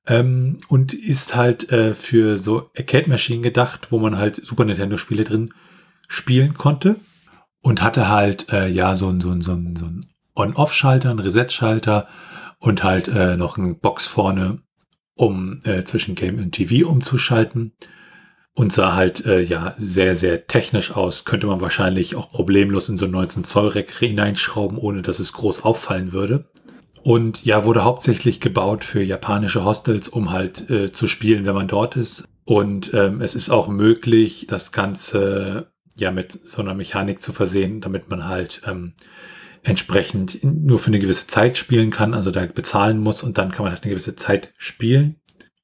ähm, 0.07 0.59
und 0.69 0.95
ist 0.95 1.35
halt 1.35 1.71
äh, 1.73 1.95
für 1.95 2.39
so 2.39 2.71
Arcade-Maschinen 2.77 3.43
gedacht, 3.43 3.89
wo 3.91 3.99
man 3.99 4.19
halt 4.19 4.45
Super 4.45 4.65
Nintendo-Spiele 4.65 5.25
drin 5.25 5.53
spielen 6.09 6.55
konnte 6.55 6.97
und 7.61 7.83
hatte 7.83 8.09
halt 8.09 8.53
äh, 8.53 8.69
ja 8.69 8.95
so 8.97 9.09
ein, 9.09 9.21
so 9.21 9.31
ein, 9.31 9.41
so 9.41 9.53
ein, 9.53 9.77
so 9.77 9.87
ein 9.87 10.07
On-Off-Schalter, 10.35 11.11
einen 11.11 11.19
Reset-Schalter 11.19 12.09
und 12.59 12.85
halt 12.85 13.09
äh, 13.09 13.37
noch 13.37 13.59
eine 13.59 13.75
Box 13.75 14.07
vorne, 14.07 14.61
um 15.15 15.61
äh, 15.65 15.85
zwischen 15.85 16.15
Game 16.15 16.39
und 16.39 16.53
TV 16.53 16.89
umzuschalten. 16.89 17.73
Und 18.55 18.73
sah 18.73 18.95
halt 18.95 19.25
äh, 19.25 19.41
ja 19.41 19.75
sehr, 19.79 20.15
sehr 20.15 20.47
technisch 20.47 20.91
aus. 20.91 21.25
Könnte 21.25 21.47
man 21.47 21.63
wahrscheinlich 21.63 22.17
auch 22.17 22.31
problemlos 22.31 22.89
in 22.89 22.99
so 22.99 23.07
19 23.07 23.45
Zoll 23.45 23.69
Rack 23.69 23.95
hineinschrauben, 23.95 24.77
ohne 24.77 25.01
dass 25.01 25.21
es 25.21 25.33
groß 25.33 25.65
auffallen 25.65 26.13
würde. 26.13 26.45
Und 27.03 27.45
ja, 27.45 27.65
wurde 27.65 27.83
hauptsächlich 27.83 28.41
gebaut 28.41 28.85
für 28.85 29.03
japanische 29.03 29.65
Hostels, 29.65 30.09
um 30.09 30.31
halt 30.31 30.71
äh, 30.71 30.93
zu 30.93 31.09
spielen, 31.09 31.47
wenn 31.47 31.55
man 31.55 31.67
dort 31.67 31.97
ist. 31.97 32.25
Und 32.45 32.93
ähm, 32.95 33.21
es 33.21 33.35
ist 33.35 33.51
auch 33.51 33.69
möglich, 33.69 34.47
das 34.49 34.73
Ganze 34.73 35.73
ja 35.97 36.11
mit 36.11 36.33
so 36.33 36.63
einer 36.63 36.75
Mechanik 36.75 37.21
zu 37.21 37.33
versehen, 37.33 37.81
damit 37.81 38.09
man 38.09 38.29
halt 38.29 38.63
ähm, 38.67 38.95
entsprechend 39.63 40.43
nur 40.43 40.79
für 40.79 40.89
eine 40.89 40.99
gewisse 40.99 41.27
Zeit 41.27 41.57
spielen 41.57 41.91
kann, 41.91 42.15
also 42.15 42.31
da 42.31 42.45
bezahlen 42.47 42.99
muss 42.99 43.23
und 43.23 43.39
dann 43.39 43.53
kann 43.53 43.65
man 43.65 43.73
halt 43.73 43.85
eine 43.85 43.91
gewisse 43.91 44.17
Zeit 44.17 44.53
spielen. 44.57 45.17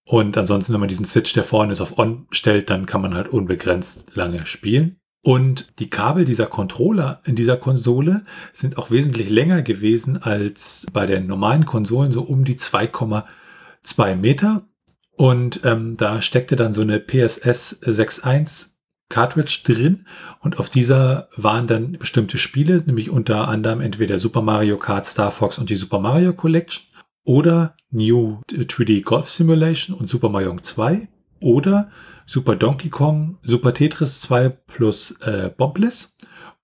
Und 0.08 0.38
ansonsten, 0.38 0.72
wenn 0.72 0.80
man 0.80 0.88
diesen 0.88 1.04
Switch, 1.04 1.34
der 1.34 1.44
vorne 1.44 1.74
ist, 1.74 1.82
auf 1.82 1.98
On 1.98 2.26
stellt, 2.30 2.70
dann 2.70 2.86
kann 2.86 3.02
man 3.02 3.12
halt 3.12 3.28
unbegrenzt 3.28 4.16
lange 4.16 4.46
spielen. 4.46 4.96
Und 5.22 5.78
die 5.80 5.90
Kabel 5.90 6.24
dieser 6.24 6.46
Controller 6.46 7.20
in 7.26 7.36
dieser 7.36 7.58
Konsole 7.58 8.22
sind 8.54 8.78
auch 8.78 8.90
wesentlich 8.90 9.28
länger 9.28 9.60
gewesen 9.60 10.22
als 10.22 10.86
bei 10.94 11.04
den 11.04 11.26
normalen 11.26 11.66
Konsolen, 11.66 12.10
so 12.10 12.22
um 12.22 12.46
die 12.46 12.56
2,2 12.56 14.16
Meter. 14.16 14.66
Und 15.10 15.60
ähm, 15.64 15.98
da 15.98 16.22
steckte 16.22 16.56
dann 16.56 16.72
so 16.72 16.80
eine 16.80 17.00
PSS 17.00 17.82
6.1 17.82 18.68
Cartridge 19.10 19.60
drin 19.64 20.06
und 20.40 20.58
auf 20.58 20.70
dieser 20.70 21.28
waren 21.36 21.66
dann 21.66 21.92
bestimmte 21.92 22.38
Spiele, 22.38 22.82
nämlich 22.86 23.10
unter 23.10 23.48
anderem 23.48 23.82
entweder 23.82 24.18
Super 24.18 24.40
Mario 24.40 24.78
Kart, 24.78 25.04
Star 25.04 25.30
Fox 25.30 25.58
und 25.58 25.68
die 25.68 25.76
Super 25.76 25.98
Mario 25.98 26.32
Collection 26.32 26.87
oder 27.28 27.74
New 27.90 28.40
3D 28.50 29.04
Golf 29.04 29.30
Simulation 29.30 29.94
und 29.94 30.08
Super 30.08 30.30
Mario 30.30 30.56
2 30.56 31.08
oder 31.40 31.90
Super 32.24 32.56
Donkey 32.56 32.88
Kong, 32.88 33.36
Super 33.42 33.74
Tetris 33.74 34.22
2 34.22 34.48
plus 34.48 35.10
äh, 35.20 35.50
Bombless 35.54 36.16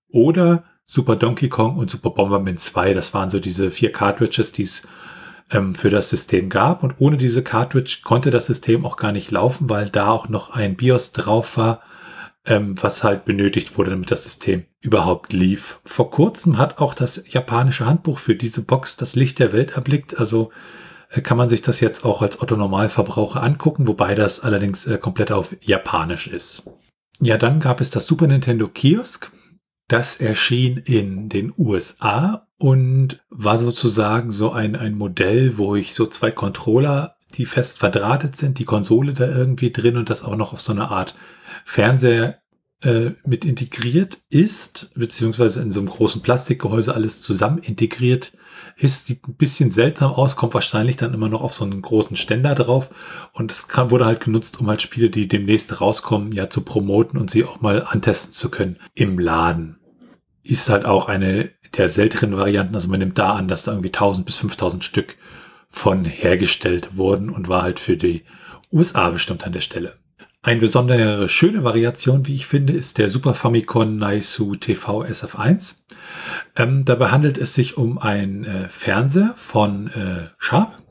oder 0.09 0.63
Super 0.87 1.17
Donkey 1.17 1.49
Kong 1.49 1.77
und 1.77 1.91
Super 1.91 2.09
Bomberman 2.09 2.57
2. 2.57 2.95
Das 2.95 3.13
waren 3.13 3.29
so 3.29 3.39
diese 3.39 3.69
vier 3.69 3.91
Cartridges, 3.91 4.53
die 4.53 4.63
es 4.63 4.87
ähm, 5.51 5.75
für 5.75 5.91
das 5.91 6.09
System 6.09 6.49
gab. 6.49 6.81
Und 6.81 6.95
ohne 6.97 7.17
diese 7.17 7.43
Cartridge 7.43 7.99
konnte 8.03 8.31
das 8.31 8.47
System 8.47 8.87
auch 8.87 8.97
gar 8.97 9.11
nicht 9.11 9.29
laufen, 9.29 9.69
weil 9.69 9.89
da 9.89 10.07
auch 10.07 10.29
noch 10.29 10.49
ein 10.49 10.75
BIOS 10.75 11.11
drauf 11.11 11.57
war, 11.57 11.83
ähm, 12.45 12.75
was 12.81 13.03
halt 13.03 13.25
benötigt 13.25 13.77
wurde, 13.77 13.91
damit 13.91 14.11
das 14.11 14.23
System 14.23 14.65
überhaupt 14.81 15.33
lief. 15.33 15.79
Vor 15.83 16.11
kurzem 16.11 16.57
hat 16.57 16.77
auch 16.77 16.93
das 16.93 17.23
japanische 17.27 17.85
Handbuch 17.85 18.19
für 18.19 18.35
diese 18.35 18.63
Box 18.63 18.97
das 18.97 19.15
Licht 19.15 19.39
der 19.39 19.53
Welt 19.53 19.71
erblickt. 19.71 20.19
Also 20.19 20.51
äh, 21.09 21.21
kann 21.21 21.37
man 21.37 21.49
sich 21.49 21.61
das 21.61 21.79
jetzt 21.79 22.05
auch 22.05 22.21
als 22.21 22.41
Otto 22.41 22.55
Normalverbraucher 22.55 23.41
angucken, 23.41 23.87
wobei 23.87 24.15
das 24.15 24.41
allerdings 24.41 24.85
äh, 24.85 24.97
komplett 24.97 25.31
auf 25.31 25.55
Japanisch 25.61 26.27
ist. 26.27 26.63
Ja, 27.19 27.37
dann 27.37 27.59
gab 27.59 27.81
es 27.81 27.91
das 27.91 28.05
Super 28.05 28.27
Nintendo 28.27 28.67
Kiosk. 28.67 29.31
Das 29.87 30.19
erschien 30.19 30.77
in 30.77 31.29
den 31.29 31.53
USA 31.57 32.47
und 32.57 33.23
war 33.29 33.59
sozusagen 33.59 34.31
so 34.31 34.51
ein, 34.51 34.75
ein 34.75 34.95
Modell, 34.95 35.57
wo 35.57 35.75
ich 35.75 35.93
so 35.93 36.07
zwei 36.07 36.31
Controller, 36.31 37.15
die 37.35 37.45
fest 37.45 37.79
verdrahtet 37.79 38.35
sind, 38.35 38.59
die 38.59 38.65
Konsole 38.65 39.13
da 39.13 39.27
irgendwie 39.27 39.71
drin 39.71 39.97
und 39.97 40.09
das 40.09 40.23
auch 40.23 40.35
noch 40.35 40.53
auf 40.53 40.61
so 40.61 40.71
eine 40.71 40.89
Art 40.89 41.15
Fernseher 41.65 42.41
äh, 42.81 43.11
mit 43.25 43.43
integriert 43.43 44.19
ist, 44.29 44.91
beziehungsweise 44.95 45.61
in 45.61 45.71
so 45.71 45.79
einem 45.79 45.89
großen 45.89 46.21
Plastikgehäuse 46.21 46.93
alles 46.93 47.21
zusammen 47.21 47.57
integriert 47.57 48.33
ist, 48.77 49.07
sieht 49.07 49.27
ein 49.27 49.35
bisschen 49.35 49.71
seltsam 49.71 50.11
aus, 50.11 50.35
kommt 50.35 50.53
wahrscheinlich 50.53 50.95
dann 50.95 51.13
immer 51.13 51.27
noch 51.27 51.41
auf 51.41 51.53
so 51.53 51.65
einen 51.65 51.81
großen 51.81 52.15
Ständer 52.15 52.53
drauf 52.53 52.91
und 53.33 53.51
es 53.51 53.67
kann, 53.67 53.89
wurde 53.89 54.05
halt 54.05 54.23
genutzt, 54.23 54.59
um 54.59 54.67
halt 54.67 54.83
Spiele, 54.83 55.09
die 55.09 55.27
demnächst 55.27 55.81
rauskommen, 55.81 56.31
ja 56.31 56.49
zu 56.49 56.61
promoten 56.61 57.19
und 57.19 57.31
sie 57.31 57.43
auch 57.43 57.59
mal 57.59 57.83
antesten 57.83 58.33
zu 58.33 58.51
können 58.51 58.77
im 58.93 59.17
Laden. 59.17 59.79
Ist 60.43 60.69
halt 60.69 60.85
auch 60.85 61.09
eine 61.09 61.51
der 61.77 61.89
seltenen 61.89 62.37
Varianten, 62.37 62.75
also 62.75 62.87
man 62.87 62.99
nimmt 62.99 63.17
da 63.17 63.33
an, 63.33 63.47
dass 63.47 63.63
da 63.63 63.71
irgendwie 63.71 63.89
1000 63.89 64.27
bis 64.27 64.35
5000 64.35 64.83
Stück 64.83 65.15
von 65.69 66.05
hergestellt 66.05 66.97
wurden 66.97 67.31
und 67.31 67.49
war 67.49 67.63
halt 67.63 67.79
für 67.79 67.97
die 67.97 68.23
USA 68.71 69.09
bestimmt 69.09 69.43
an 69.43 69.53
der 69.53 69.61
Stelle. 69.61 69.97
Eine 70.45 70.59
besondere 70.59 71.27
schöne 71.27 71.63
Variation, 71.63 72.27
wie 72.27 72.35
ich 72.35 72.45
finde, 72.45 72.71
ist 72.71 72.99
der 72.99 73.09
Super 73.09 73.33
Famicom 73.33 73.97
Naisu 73.97 74.53
TV 74.53 75.03
SF1. 75.03 75.85
Ähm, 76.55 76.85
dabei 76.85 77.09
handelt 77.09 77.39
es 77.39 77.55
sich 77.55 77.77
um 77.77 77.97
einen 77.97 78.43
äh, 78.43 78.69
Fernseher 78.69 79.33
von 79.37 79.87
äh, 79.87 80.27
Sharp 80.37 80.83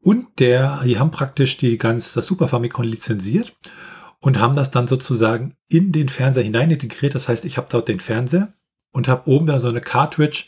und 0.00 0.40
der, 0.40 0.80
die 0.82 0.98
haben 0.98 1.10
praktisch 1.10 1.58
die 1.58 1.76
ganz 1.76 2.14
das 2.14 2.24
Super 2.24 2.48
Famicom 2.48 2.86
lizenziert 2.86 3.54
und 4.20 4.40
haben 4.40 4.56
das 4.56 4.70
dann 4.70 4.88
sozusagen 4.88 5.56
in 5.68 5.92
den 5.92 6.08
Fernseher 6.08 6.44
hinein 6.44 6.70
integriert. 6.70 7.14
Das 7.14 7.28
heißt, 7.28 7.44
ich 7.44 7.58
habe 7.58 7.68
dort 7.70 7.88
den 7.88 8.00
Fernseher 8.00 8.54
und 8.92 9.08
habe 9.08 9.28
oben 9.28 9.44
da 9.44 9.58
so 9.58 9.68
eine 9.68 9.82
Cartridge 9.82 10.44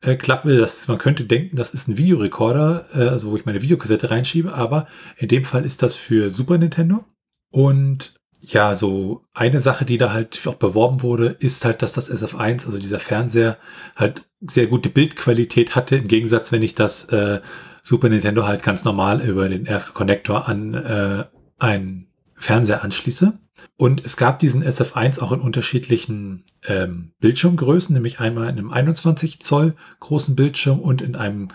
äh, 0.00 0.16
Klappe, 0.16 0.56
das, 0.56 0.88
man 0.88 0.96
könnte 0.96 1.24
denken, 1.24 1.54
das 1.54 1.74
ist 1.74 1.86
ein 1.86 1.98
Videorekorder, 1.98 2.86
äh, 2.94 3.08
also 3.08 3.30
wo 3.30 3.36
ich 3.36 3.44
meine 3.44 3.60
Videokassette 3.60 4.10
reinschiebe, 4.10 4.54
aber 4.54 4.86
in 5.18 5.28
dem 5.28 5.44
Fall 5.44 5.66
ist 5.66 5.82
das 5.82 5.96
für 5.96 6.30
Super 6.30 6.56
Nintendo 6.56 7.04
und 7.50 8.14
ja, 8.42 8.74
so 8.74 9.22
eine 9.34 9.60
Sache, 9.60 9.84
die 9.84 9.98
da 9.98 10.12
halt 10.12 10.40
auch 10.46 10.54
beworben 10.54 11.02
wurde, 11.02 11.26
ist 11.26 11.64
halt, 11.64 11.82
dass 11.82 11.92
das 11.92 12.10
SF1, 12.10 12.64
also 12.66 12.78
dieser 12.78 12.98
Fernseher, 12.98 13.58
halt 13.96 14.22
sehr 14.46 14.66
gute 14.66 14.88
Bildqualität 14.88 15.76
hatte, 15.76 15.96
im 15.96 16.08
Gegensatz, 16.08 16.50
wenn 16.50 16.62
ich 16.62 16.74
das 16.74 17.04
äh, 17.06 17.40
Super 17.82 18.08
Nintendo 18.08 18.46
halt 18.46 18.62
ganz 18.62 18.84
normal 18.84 19.20
über 19.20 19.48
den 19.48 19.66
R-Connector 19.66 20.48
an 20.48 20.74
äh, 20.74 21.24
einen 21.58 22.09
Fernseher 22.40 22.82
anschließe. 22.82 23.38
Und 23.76 24.02
es 24.04 24.16
gab 24.16 24.38
diesen 24.38 24.64
SF1 24.64 25.20
auch 25.20 25.30
in 25.30 25.40
unterschiedlichen 25.40 26.44
ähm, 26.66 27.12
Bildschirmgrößen, 27.20 27.92
nämlich 27.92 28.18
einmal 28.18 28.48
in 28.48 28.58
einem 28.58 28.70
21 28.70 29.40
Zoll 29.40 29.74
großen 30.00 30.34
Bildschirm 30.36 30.80
und 30.80 31.02
in 31.02 31.16
einem 31.16 31.48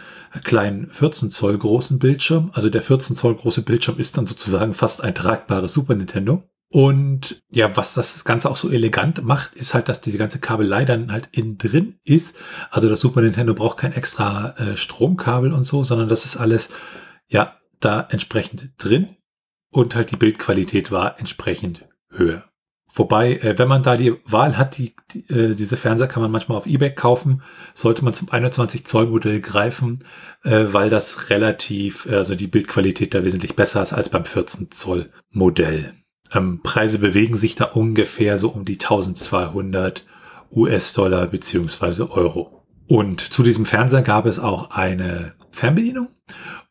kleinen 0.43 0.87
14 0.91 1.31
Zoll 1.31 1.57
großen 1.57 1.97
Bildschirm. 1.97 2.51
Also 2.53 2.69
der 2.69 2.83
14 2.83 3.15
Zoll 3.15 3.35
große 3.35 3.63
Bildschirm 3.63 3.97
ist 3.97 4.15
dann 4.17 4.27
sozusagen 4.27 4.75
fast 4.75 5.03
ein 5.03 5.15
tragbares 5.15 5.73
Super 5.73 5.95
Nintendo. 5.95 6.43
Und 6.69 7.41
ja, 7.49 7.75
was 7.75 7.95
das 7.95 8.23
Ganze 8.23 8.51
auch 8.51 8.55
so 8.55 8.69
elegant 8.69 9.23
macht, 9.23 9.55
ist 9.55 9.73
halt, 9.73 9.89
dass 9.89 10.01
diese 10.01 10.19
ganze 10.19 10.39
Kabelei 10.39 10.85
dann 10.85 11.11
halt 11.11 11.29
innen 11.31 11.57
drin 11.57 11.95
ist. 12.03 12.35
Also 12.69 12.89
das 12.89 13.01
Super 13.01 13.21
Nintendo 13.21 13.55
braucht 13.55 13.77
kein 13.77 13.93
extra 13.93 14.55
äh, 14.57 14.77
Stromkabel 14.77 15.51
und 15.51 15.63
so, 15.63 15.83
sondern 15.83 16.09
das 16.09 16.25
ist 16.25 16.37
alles 16.37 16.69
ja 17.27 17.55
da 17.79 18.05
entsprechend 18.09 18.71
drin 18.77 19.14
und 19.75 19.93
halt 19.93 20.11
die 20.11 20.15
Bildqualität 20.15 20.89
war 20.89 21.19
entsprechend 21.19 21.85
höher. 22.09 22.45
Wobei, 22.93 23.33
äh, 23.39 23.57
wenn 23.57 23.67
man 23.67 23.83
da 23.83 23.97
die 23.97 24.13
Wahl 24.23 24.57
hat, 24.57 24.77
die, 24.77 24.95
die, 25.11 25.29
äh, 25.29 25.53
diese 25.53 25.75
Fernseher 25.75 26.07
kann 26.07 26.23
man 26.23 26.31
manchmal 26.31 26.57
auf 26.57 26.65
eBay 26.65 26.95
kaufen, 26.95 27.41
sollte 27.73 28.05
man 28.05 28.13
zum 28.13 28.31
21 28.31 28.85
Zoll 28.85 29.07
Modell 29.07 29.41
greifen, 29.41 30.05
äh, 30.43 30.67
weil 30.67 30.89
das 30.89 31.29
relativ, 31.29 32.07
also 32.07 32.35
die 32.35 32.47
Bildqualität 32.47 33.13
da 33.13 33.25
wesentlich 33.25 33.57
besser 33.57 33.83
ist 33.83 33.91
als 33.91 34.07
beim 34.07 34.23
14 34.23 34.71
Zoll 34.71 35.11
Modell. 35.29 35.93
Ähm, 36.31 36.61
Preise 36.63 36.99
bewegen 36.99 37.35
sich 37.35 37.55
da 37.55 37.65
ungefähr 37.65 38.37
so 38.37 38.47
um 38.49 38.63
die 38.63 38.79
1200 38.79 40.05
US-Dollar 40.51 41.27
beziehungsweise 41.27 42.11
Euro. 42.11 42.65
Und 42.87 43.19
zu 43.19 43.43
diesem 43.43 43.65
Fernseher 43.65 44.03
gab 44.03 44.25
es 44.25 44.39
auch 44.39 44.71
eine 44.71 45.33
Fernbedienung 45.51 46.07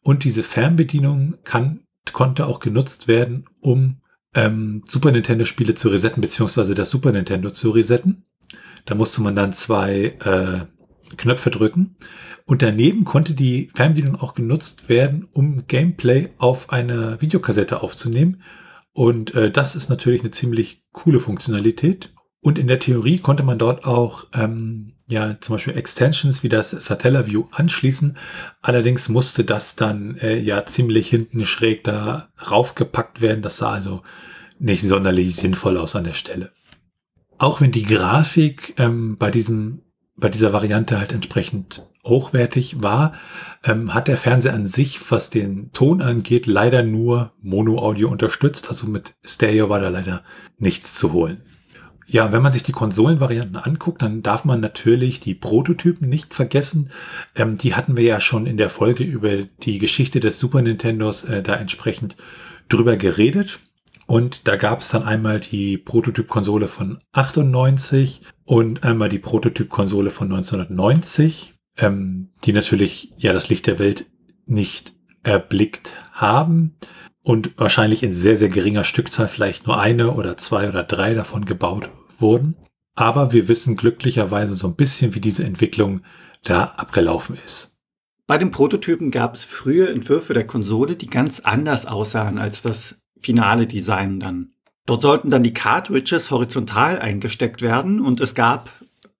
und 0.01 0.25
diese 0.25 0.43
Fernbedienung 0.43 1.35
kann 1.45 1.85
konnte 2.12 2.47
auch 2.47 2.61
genutzt 2.61 3.09
werden, 3.09 3.47
um 3.61 3.99
ähm, 4.35 4.83
Super 4.85 5.12
Nintendo-Spiele 5.12 5.75
zu 5.75 5.88
resetten, 5.88 6.21
beziehungsweise 6.21 6.75
das 6.75 6.90
Super 6.90 7.12
Nintendo 7.12 7.51
zu 7.51 7.71
resetten. 7.71 8.25
Da 8.85 8.95
musste 8.95 9.23
man 9.23 9.35
dann 9.35 9.53
zwei 9.53 10.17
äh, 10.21 10.67
Knöpfe 11.17 11.51
drücken. 11.51 11.97
Und 12.47 12.61
daneben 12.61 13.05
konnte 13.05 13.33
die 13.33 13.71
Fernbedienung 13.75 14.17
auch 14.17 14.35
genutzt 14.35 14.88
werden, 14.88 15.29
um 15.33 15.67
Gameplay 15.67 16.31
auf 16.37 16.71
einer 16.71 17.21
Videokassette 17.23 17.83
aufzunehmen. 17.83 18.43
Und 18.93 19.35
äh, 19.35 19.51
das 19.51 19.77
ist 19.77 19.88
natürlich 19.88 20.21
eine 20.21 20.31
ziemlich 20.31 20.85
coole 20.93 21.21
Funktionalität. 21.21 22.13
Und 22.45 22.59
in 22.59 22.67
der 22.67 22.79
Theorie 22.79 23.21
konnte 23.21 23.43
man 23.43 23.59
dort 23.59 23.87
auch 23.87 24.27
ähm, 24.35 24.93
ja 25.07 25.41
zum 25.41 25.55
Beispiel 25.55 25.79
Extensions 25.79 26.43
wie 26.43 26.51
das 26.51 26.73
Satellaview 26.73 27.47
anschließen. 27.53 28.19
Allerdings 28.61 29.09
musste 29.09 29.45
das 29.45 29.77
dann 29.77 30.19
äh, 30.19 30.39
ja 30.39 30.67
ziemlich 30.67 31.09
hinten 31.09 31.47
schräg 31.47 31.85
da 31.85 32.29
raufgepackt 32.51 33.23
werden. 33.23 33.41
Das 33.41 33.57
sah 33.57 33.73
also 33.73 34.03
nicht 34.59 34.83
sonderlich 34.83 35.35
sinnvoll 35.37 35.79
aus 35.79 35.97
an 35.97 36.05
der 36.05 36.13
Stelle. 36.13 36.53
Auch 37.39 37.63
wenn 37.63 37.73
die 37.73 37.85
Grafik 37.85 38.75
ähm, 38.77 39.17
bei 39.17 39.31
diesem 39.31 39.81
bei 40.15 40.29
dieser 40.29 40.53
Variante 40.53 40.99
halt 40.99 41.13
entsprechend 41.13 41.89
hochwertig 42.05 42.83
war, 42.83 43.13
ähm, 43.65 43.95
hat 43.95 44.07
der 44.07 44.19
Fernseher 44.19 44.53
an 44.53 44.67
sich, 44.67 45.11
was 45.11 45.31
den 45.31 45.73
Ton 45.73 46.03
angeht, 46.03 46.45
leider 46.45 46.83
nur 46.83 47.33
Mono-Audio 47.41 48.11
unterstützt. 48.11 48.69
Also 48.69 48.87
mit 48.87 49.15
Stereo 49.25 49.71
war 49.71 49.81
da 49.81 49.89
leider 49.89 50.23
nichts 50.59 50.95
zu 50.95 51.15
holen. 51.15 51.41
Ja, 52.07 52.33
wenn 52.33 52.43
man 52.43 52.53
sich 52.53 52.62
die 52.62 52.73
Konsolenvarianten 52.73 53.57
anguckt, 53.57 54.03
dann 54.03 54.23
darf 54.23 54.45
man 54.45 54.61
natürlich 54.61 55.21
die 55.21 55.35
Prototypen 55.35 56.09
nicht 56.09 56.35
vergessen. 56.35 56.90
Ähm, 57.35 57.57
die 57.57 57.75
hatten 57.75 57.97
wir 57.97 58.05
ja 58.05 58.21
schon 58.21 58.47
in 58.47 58.57
der 58.57 58.71
Folge 58.71 59.05
über 59.05 59.45
die 59.62 59.79
Geschichte 59.79 60.21
des 60.21 60.38
Super 60.38 60.62
Nintendos 60.62 61.25
äh, 61.25 61.43
da 61.43 61.55
entsprechend 61.55 62.17
drüber 62.69 62.97
geredet. 62.97 63.61
Und 64.07 64.47
da 64.49 64.57
gab 64.57 64.81
es 64.81 64.90
dann 64.90 65.03
einmal 65.03 65.40
die 65.40 65.79
Prototyp-Konsole 65.79 66.69
von 66.69 66.99
98 67.12 68.21
und 68.45 68.85
einmal 68.85 69.09
die 69.09 69.19
Prototyp-Konsole 69.19 70.11
von 70.11 70.31
1990, 70.31 71.55
ähm, 71.79 72.31
die 72.45 72.53
natürlich 72.53 73.12
ja 73.17 73.33
das 73.33 73.49
Licht 73.49 73.67
der 73.67 73.79
Welt 73.79 74.07
nicht 74.47 74.94
erblickt 75.25 75.97
haben 76.13 76.77
und 77.23 77.59
wahrscheinlich 77.59 78.03
in 78.03 78.15
sehr, 78.15 78.37
sehr 78.37 78.49
geringer 78.49 78.85
Stückzahl 78.85 79.29
vielleicht 79.29 79.67
nur 79.67 79.81
eine 79.81 80.13
oder 80.13 80.37
zwei 80.37 80.69
oder 80.69 80.85
drei 80.85 81.15
davon 81.15 81.45
gebaut 81.45 81.91
wurden. 82.19 82.57
Aber 82.95 83.33
wir 83.33 83.49
wissen 83.49 83.77
glücklicherweise 83.77 84.55
so 84.55 84.69
ein 84.69 84.77
bisschen, 84.77 85.15
wie 85.15 85.21
diese 85.21 85.45
Entwicklung 85.45 86.03
da 86.45 86.65
abgelaufen 86.77 87.37
ist. 87.45 87.79
Bei 88.27 88.39
den 88.39 88.51
Prototypen 88.51 89.11
gab 89.11 89.35
es 89.35 89.45
frühe 89.45 89.89
Entwürfe 89.89 90.33
der 90.33 90.47
Konsole, 90.47 90.97
die 90.97 91.09
ganz 91.09 91.41
anders 91.41 91.87
aussahen 91.87 92.39
als 92.39 92.63
das 92.63 92.97
finale 93.19 93.67
Design 93.67 94.21
dann. 94.21 94.55
Dort 94.87 95.03
sollten 95.03 95.31
dann 95.31 95.43
die 95.43 95.55
Cartridges 95.55 96.31
horizontal 96.31 96.99
eingesteckt 96.99 97.63
werden 97.63 98.01
und 98.01 98.21
es 98.21 98.35
gab 98.35 98.71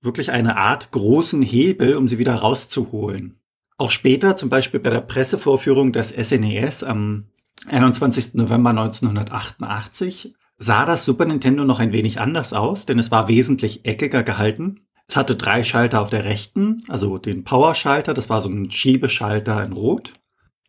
wirklich 0.03 0.31
eine 0.31 0.57
Art 0.57 0.91
großen 0.91 1.43
Hebel, 1.43 1.97
um 1.97 2.09
sie 2.09 2.19
wieder 2.19 2.35
rauszuholen. 2.35 3.41
Auch 3.77 3.91
später, 3.91 4.37
zum 4.37 4.49
Beispiel 4.49 4.81
bei 4.81 4.91
der 4.91 5.01
Pressevorführung 5.01 5.93
des 5.93 6.11
SNES 6.11 6.83
e 6.83 6.87
am 6.87 7.25
21. 7.67 8.35
November 8.35 8.71
1988, 8.71 10.35
sah 10.59 10.85
das 10.85 11.05
Super 11.05 11.25
Nintendo 11.25 11.65
noch 11.65 11.81
ein 11.81 11.93
wenig 11.93 12.21
anders 12.21 12.53
aus, 12.53 12.87
denn 12.87 12.99
es 12.99 13.11
war 13.11 13.29
wesentlich 13.29 13.85
eckiger 13.85 14.23
gehalten. 14.23 14.81
Es 15.09 15.17
hatte 15.17 15.35
drei 15.35 15.63
Schalter 15.65 16.01
auf 16.01 16.11
der 16.11 16.25
rechten, 16.25 16.83
also 16.89 17.19
den 17.19 17.45
Power-Schalter, 17.45 18.15
das 18.15 18.31
war 18.31 18.41
so 18.41 18.49
ein 18.49 18.71
Schiebeschalter 18.71 19.63
in 19.65 19.73
Rot, 19.73 20.13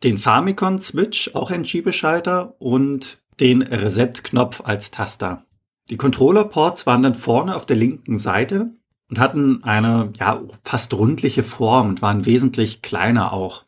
den 0.02 0.18
Famicom-Switch, 0.18 1.34
auch 1.34 1.50
ein 1.50 1.64
Schiebeschalter 1.64 2.60
und 2.60 3.18
den 3.40 3.62
Reset-Knopf 3.62 4.62
als 4.64 4.90
Taster. 4.90 5.44
Die 5.90 5.96
Controller-Ports 5.96 6.86
waren 6.86 7.02
dann 7.02 7.14
vorne 7.14 7.54
auf 7.54 7.66
der 7.66 7.76
linken 7.76 8.18
Seite 8.18 8.72
und 9.08 9.18
hatten 9.18 9.62
eine 9.64 10.12
ja, 10.18 10.42
fast 10.64 10.94
rundliche 10.94 11.42
Form 11.42 11.90
und 11.90 12.02
waren 12.02 12.26
wesentlich 12.26 12.82
kleiner 12.82 13.32
auch 13.32 13.64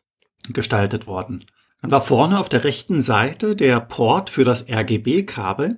gestaltet 0.51 1.07
worden. 1.07 1.45
Dann 1.81 1.91
war 1.91 2.01
vorne 2.01 2.39
auf 2.39 2.49
der 2.49 2.63
rechten 2.63 3.01
Seite 3.01 3.55
der 3.55 3.79
Port 3.79 4.29
für 4.29 4.43
das 4.43 4.67
RGB-Kabel. 4.69 5.77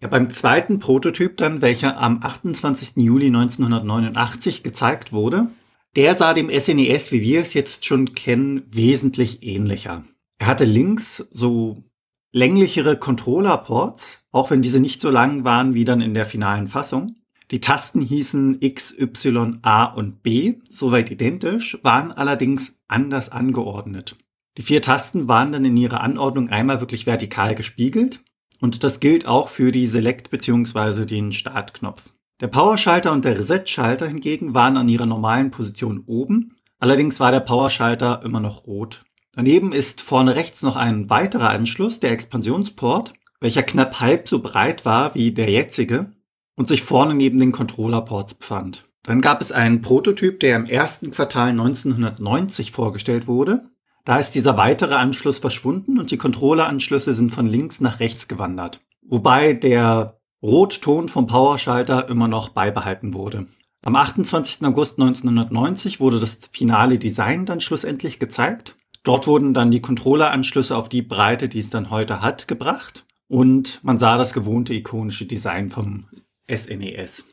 Ja, 0.00 0.08
beim 0.08 0.30
zweiten 0.30 0.78
Prototyp 0.78 1.36
dann, 1.36 1.62
welcher 1.62 1.98
am 1.98 2.22
28. 2.22 2.96
Juli 2.96 3.26
1989 3.26 4.62
gezeigt 4.62 5.12
wurde, 5.12 5.48
der 5.94 6.14
sah 6.14 6.32
dem 6.32 6.48
SNES, 6.48 7.08
e 7.08 7.12
wie 7.12 7.20
wir 7.20 7.40
es 7.40 7.54
jetzt 7.54 7.84
schon 7.84 8.14
kennen, 8.14 8.62
wesentlich 8.70 9.42
ähnlicher. 9.42 10.04
Er 10.38 10.46
hatte 10.46 10.64
links 10.64 11.28
so 11.30 11.84
länglichere 12.32 12.96
Controller-Ports, 12.96 14.24
auch 14.32 14.50
wenn 14.50 14.62
diese 14.62 14.80
nicht 14.80 15.00
so 15.00 15.10
lang 15.10 15.44
waren 15.44 15.74
wie 15.74 15.84
dann 15.84 16.00
in 16.00 16.14
der 16.14 16.24
finalen 16.24 16.66
Fassung. 16.66 17.16
Die 17.50 17.60
Tasten 17.60 18.00
hießen 18.00 18.58
X, 18.60 18.96
Y, 18.98 19.58
A 19.62 19.84
und 19.84 20.22
B, 20.22 20.54
soweit 20.70 21.10
identisch, 21.10 21.78
waren 21.82 22.12
allerdings 22.12 22.80
anders 22.88 23.30
angeordnet. 23.30 24.16
Die 24.58 24.62
vier 24.62 24.82
Tasten 24.82 25.28
waren 25.28 25.52
dann 25.52 25.64
in 25.64 25.76
ihrer 25.76 26.00
Anordnung 26.00 26.50
einmal 26.50 26.80
wirklich 26.80 27.06
vertikal 27.06 27.54
gespiegelt 27.54 28.22
und 28.60 28.84
das 28.84 29.00
gilt 29.00 29.26
auch 29.26 29.48
für 29.48 29.72
die 29.72 29.86
Select 29.86 30.30
bzw. 30.30 31.06
den 31.06 31.32
Startknopf. 31.32 32.12
Der 32.40 32.48
Powerschalter 32.48 33.12
und 33.12 33.24
der 33.24 33.38
Reset-Schalter 33.38 34.06
hingegen 34.08 34.54
waren 34.54 34.76
an 34.76 34.88
ihrer 34.88 35.06
normalen 35.06 35.50
Position 35.50 36.02
oben, 36.06 36.56
allerdings 36.78 37.20
war 37.20 37.30
der 37.30 37.40
Powerschalter 37.40 38.22
immer 38.24 38.40
noch 38.40 38.66
rot. 38.66 39.04
Daneben 39.34 39.72
ist 39.72 40.00
vorne 40.00 40.36
rechts 40.36 40.62
noch 40.62 40.76
ein 40.76 41.08
weiterer 41.08 41.50
Anschluss, 41.50 42.00
der 42.00 42.10
Expansionsport, 42.10 43.14
welcher 43.40 43.62
knapp 43.62 44.00
halb 44.00 44.28
so 44.28 44.40
breit 44.40 44.84
war 44.84 45.14
wie 45.14 45.32
der 45.32 45.50
jetzige 45.50 46.12
und 46.56 46.68
sich 46.68 46.82
vorne 46.82 47.14
neben 47.14 47.38
den 47.38 47.52
Controllerports 47.52 48.34
befand. 48.34 48.88
Dann 49.02 49.20
gab 49.20 49.40
es 49.40 49.52
einen 49.52 49.82
Prototyp, 49.82 50.40
der 50.40 50.56
im 50.56 50.66
ersten 50.66 51.10
Quartal 51.10 51.50
1990 51.50 52.72
vorgestellt 52.72 53.26
wurde. 53.26 53.70
Da 54.04 54.18
ist 54.18 54.32
dieser 54.32 54.56
weitere 54.56 54.94
Anschluss 54.94 55.38
verschwunden 55.38 55.98
und 55.98 56.10
die 56.10 56.16
Controlleranschlüsse 56.16 57.14
sind 57.14 57.30
von 57.30 57.46
links 57.46 57.80
nach 57.80 58.00
rechts 58.00 58.28
gewandert. 58.28 58.80
Wobei 59.02 59.54
der 59.54 60.18
Rotton 60.42 61.08
vom 61.08 61.26
Powerschalter 61.26 62.08
immer 62.08 62.28
noch 62.28 62.50
beibehalten 62.50 63.14
wurde. 63.14 63.46
Am 63.84 63.96
28. 63.96 64.64
August 64.66 65.00
1990 65.00 66.00
wurde 66.00 66.20
das 66.20 66.38
finale 66.52 66.98
Design 66.98 67.46
dann 67.46 67.60
schlussendlich 67.60 68.18
gezeigt 68.18 68.76
Dort 69.04 69.26
wurden 69.26 69.52
dann 69.52 69.70
die 69.70 69.80
Controlleranschlüsse 69.80 70.76
auf 70.76 70.88
die 70.88 71.02
Breite, 71.02 71.48
die 71.48 71.58
es 71.58 71.70
dann 71.70 71.90
heute 71.90 72.22
hat, 72.22 72.46
gebracht. 72.46 73.04
Und 73.28 73.80
man 73.82 73.98
sah 73.98 74.16
das 74.16 74.32
gewohnte 74.32 74.74
ikonische 74.74 75.26
Design 75.26 75.70
vom 75.70 76.06
SNES. 76.54 77.20
E 77.20 77.32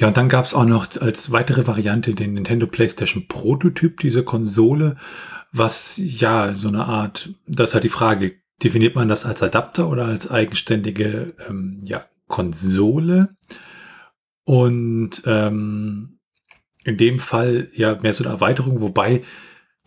ja, 0.00 0.06
und 0.08 0.16
dann 0.16 0.28
gab 0.28 0.44
es 0.44 0.54
auch 0.54 0.64
noch 0.64 0.96
als 1.00 1.32
weitere 1.32 1.66
Variante 1.66 2.14
den 2.14 2.34
Nintendo 2.34 2.66
PlayStation 2.66 3.26
Prototyp, 3.26 3.98
diese 4.00 4.22
Konsole, 4.22 4.96
was 5.50 5.94
ja 5.98 6.54
so 6.54 6.68
eine 6.68 6.84
Art, 6.84 7.30
das 7.46 7.70
ist 7.70 7.74
halt 7.74 7.84
die 7.84 7.88
Frage, 7.88 8.36
definiert 8.62 8.94
man 8.94 9.08
das 9.08 9.24
als 9.24 9.42
Adapter 9.42 9.88
oder 9.88 10.04
als 10.04 10.30
eigenständige 10.30 11.34
ähm, 11.48 11.80
ja, 11.82 12.04
Konsole? 12.28 13.36
Und 14.44 15.22
ähm, 15.26 16.20
in 16.84 16.96
dem 16.96 17.18
Fall 17.18 17.68
ja 17.72 17.98
mehr 18.00 18.12
so 18.12 18.24
eine 18.24 18.32
Erweiterung, 18.32 18.80
wobei 18.80 19.22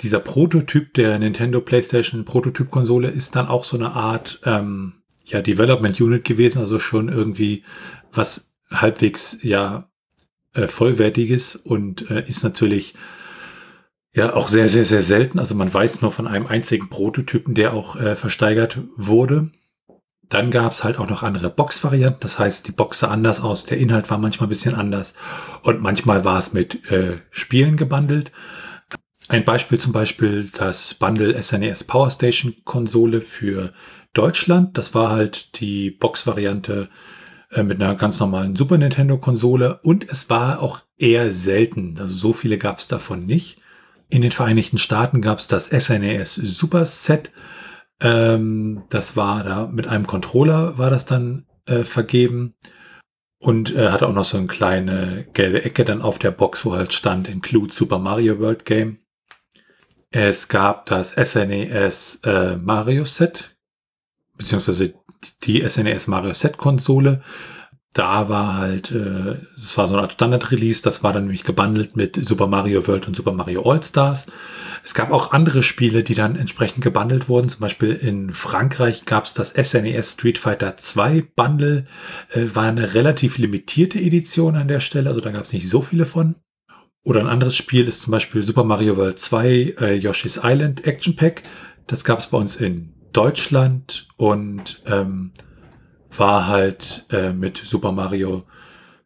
dieser 0.01 0.19
Prototyp 0.19 0.93
der 0.93 1.19
Nintendo 1.19 1.61
PlayStation 1.61 2.25
Prototyp-Konsole 2.25 3.07
ist 3.09 3.35
dann 3.35 3.47
auch 3.47 3.63
so 3.63 3.77
eine 3.77 3.93
Art 3.93 4.39
ähm, 4.45 4.93
ja, 5.25 5.41
Development 5.41 5.99
Unit 6.01 6.25
gewesen, 6.25 6.59
also 6.59 6.79
schon 6.79 7.09
irgendwie 7.09 7.63
was 8.13 8.53
halbwegs 8.69 9.37
ja 9.41 9.89
äh, 10.53 10.67
vollwertiges 10.67 11.55
und 11.55 12.09
äh, 12.09 12.27
ist 12.27 12.43
natürlich 12.43 12.95
ja 14.13 14.33
auch 14.33 14.47
sehr, 14.47 14.67
sehr, 14.67 14.85
sehr 14.85 15.01
selten. 15.01 15.39
Also 15.39 15.55
man 15.55 15.73
weiß 15.73 16.01
nur 16.01 16.11
von 16.11 16.27
einem 16.27 16.47
einzigen 16.47 16.89
Prototypen, 16.89 17.55
der 17.55 17.73
auch 17.73 17.95
äh, 17.95 18.15
versteigert 18.15 18.79
wurde. 18.97 19.51
Dann 20.27 20.51
gab 20.51 20.71
es 20.71 20.83
halt 20.83 20.97
auch 20.97 21.09
noch 21.09 21.23
andere 21.23 21.49
Box-Varianten. 21.49 22.21
Das 22.21 22.39
heißt, 22.39 22.67
die 22.67 22.71
Box 22.71 22.99
sah 22.99 23.09
anders 23.09 23.41
aus, 23.41 23.65
der 23.65 23.77
Inhalt 23.77 24.09
war 24.09 24.17
manchmal 24.17 24.47
ein 24.47 24.49
bisschen 24.49 24.75
anders 24.75 25.15
und 25.63 25.81
manchmal 25.81 26.23
war 26.23 26.37
es 26.37 26.53
mit 26.53 26.89
äh, 26.89 27.17
Spielen 27.29 27.75
gebundelt. 27.75 28.31
Ein 29.27 29.45
Beispiel 29.45 29.79
zum 29.79 29.93
Beispiel 29.93 30.49
das 30.57 30.93
Bundle 30.93 31.41
SNES 31.41 31.83
e 31.83 31.85
Power 31.85 32.09
Station 32.09 32.55
Konsole 32.65 33.21
für 33.21 33.73
Deutschland. 34.13 34.77
Das 34.77 34.93
war 34.93 35.11
halt 35.11 35.59
die 35.61 35.91
Box-Variante 35.91 36.89
äh, 37.51 37.63
mit 37.63 37.81
einer 37.81 37.95
ganz 37.95 38.19
normalen 38.19 38.55
Super 38.55 38.77
Nintendo 38.77 39.17
Konsole 39.17 39.79
und 39.83 40.09
es 40.09 40.29
war 40.29 40.61
auch 40.61 40.79
eher 40.97 41.31
selten. 41.31 41.95
Also 41.99 42.15
so 42.15 42.33
viele 42.33 42.57
gab 42.57 42.79
es 42.79 42.87
davon 42.87 43.25
nicht. 43.25 43.59
In 44.09 44.21
den 44.21 44.31
Vereinigten 44.31 44.77
Staaten 44.77 45.21
gab 45.21 45.39
es 45.39 45.47
das 45.47 45.65
SNES 45.65 46.37
e 46.37 46.45
Super 46.45 46.85
Set. 46.85 47.31
Ähm, 47.99 48.83
das 48.89 49.15
war 49.15 49.43
da 49.43 49.67
mit 49.67 49.87
einem 49.87 50.07
Controller 50.07 50.77
war 50.77 50.89
das 50.89 51.05
dann 51.05 51.45
äh, 51.65 51.83
vergeben 51.83 52.55
und 53.39 53.75
äh, 53.75 53.89
hatte 53.89 54.07
auch 54.07 54.13
noch 54.13 54.23
so 54.23 54.37
eine 54.37 54.47
kleine 54.47 55.27
gelbe 55.33 55.63
Ecke 55.63 55.83
dann 55.83 56.01
auf 56.01 56.19
der 56.19 56.31
Box, 56.31 56.65
wo 56.65 56.73
halt 56.73 56.93
stand 56.93 57.27
Include 57.27 57.73
Super 57.73 57.99
Mario 57.99 58.39
World 58.39 58.65
Game. 58.65 58.99
Es 60.09 60.47
gab 60.47 60.85
das 60.87 61.11
SNES 61.11 62.21
e 62.25 62.29
äh, 62.29 62.57
Mario 62.57 63.05
Set, 63.05 63.55
beziehungsweise 64.37 64.93
die 65.43 65.67
SNES 65.67 66.07
e 66.07 66.09
Mario 66.09 66.33
Set 66.33 66.57
Konsole. 66.57 67.21
Da 67.93 68.29
war 68.29 68.55
halt, 68.55 68.91
äh, 68.91 69.35
das 69.55 69.77
war 69.77 69.87
so 69.87 69.95
eine 69.95 70.03
Art 70.03 70.13
Standard-Release, 70.13 70.81
das 70.81 71.03
war 71.03 71.11
dann 71.11 71.23
nämlich 71.23 71.43
gebundelt 71.43 71.97
mit 71.97 72.15
Super 72.15 72.47
Mario 72.47 72.87
World 72.87 73.07
und 73.07 73.17
Super 73.17 73.33
Mario 73.33 73.69
All-Stars. 73.69 74.27
Es 74.83 74.93
gab 74.93 75.11
auch 75.11 75.33
andere 75.33 75.61
Spiele, 75.61 76.01
die 76.01 76.15
dann 76.15 76.37
entsprechend 76.37 76.83
gebundelt 76.83 77.27
wurden. 77.27 77.49
Zum 77.49 77.59
Beispiel 77.59 77.91
in 77.91 78.31
Frankreich 78.31 79.05
gab 79.05 79.25
es 79.25 79.33
das 79.33 79.49
SNES 79.49 79.85
e 79.85 80.03
Street 80.03 80.37
Fighter 80.37 80.77
2 80.77 81.21
Bundle. 81.35 81.85
Äh, 82.29 82.47
war 82.53 82.63
eine 82.63 82.93
relativ 82.93 83.37
limitierte 83.37 83.99
Edition 83.99 84.55
an 84.55 84.69
der 84.69 84.79
Stelle, 84.79 85.09
also 85.09 85.19
da 85.19 85.31
gab 85.31 85.43
es 85.43 85.51
nicht 85.51 85.67
so 85.67 85.81
viele 85.81 86.05
von. 86.05 86.35
Oder 87.03 87.19
ein 87.19 87.27
anderes 87.27 87.57
Spiel 87.57 87.87
ist 87.87 88.03
zum 88.03 88.11
Beispiel 88.11 88.43
Super 88.43 88.63
Mario 88.63 88.95
World 88.95 89.19
2 89.19 89.75
äh, 89.79 89.93
Yoshi's 89.95 90.39
Island 90.41 90.85
Action 90.85 91.15
Pack. 91.15 91.43
Das 91.87 92.05
gab 92.05 92.19
es 92.19 92.27
bei 92.27 92.37
uns 92.37 92.55
in 92.55 92.93
Deutschland 93.13 94.07
und 94.17 94.81
ähm, 94.85 95.31
war 96.15 96.47
halt 96.47 97.05
äh, 97.09 97.33
mit 97.33 97.57
Super 97.57 97.91
Mario 97.91 98.43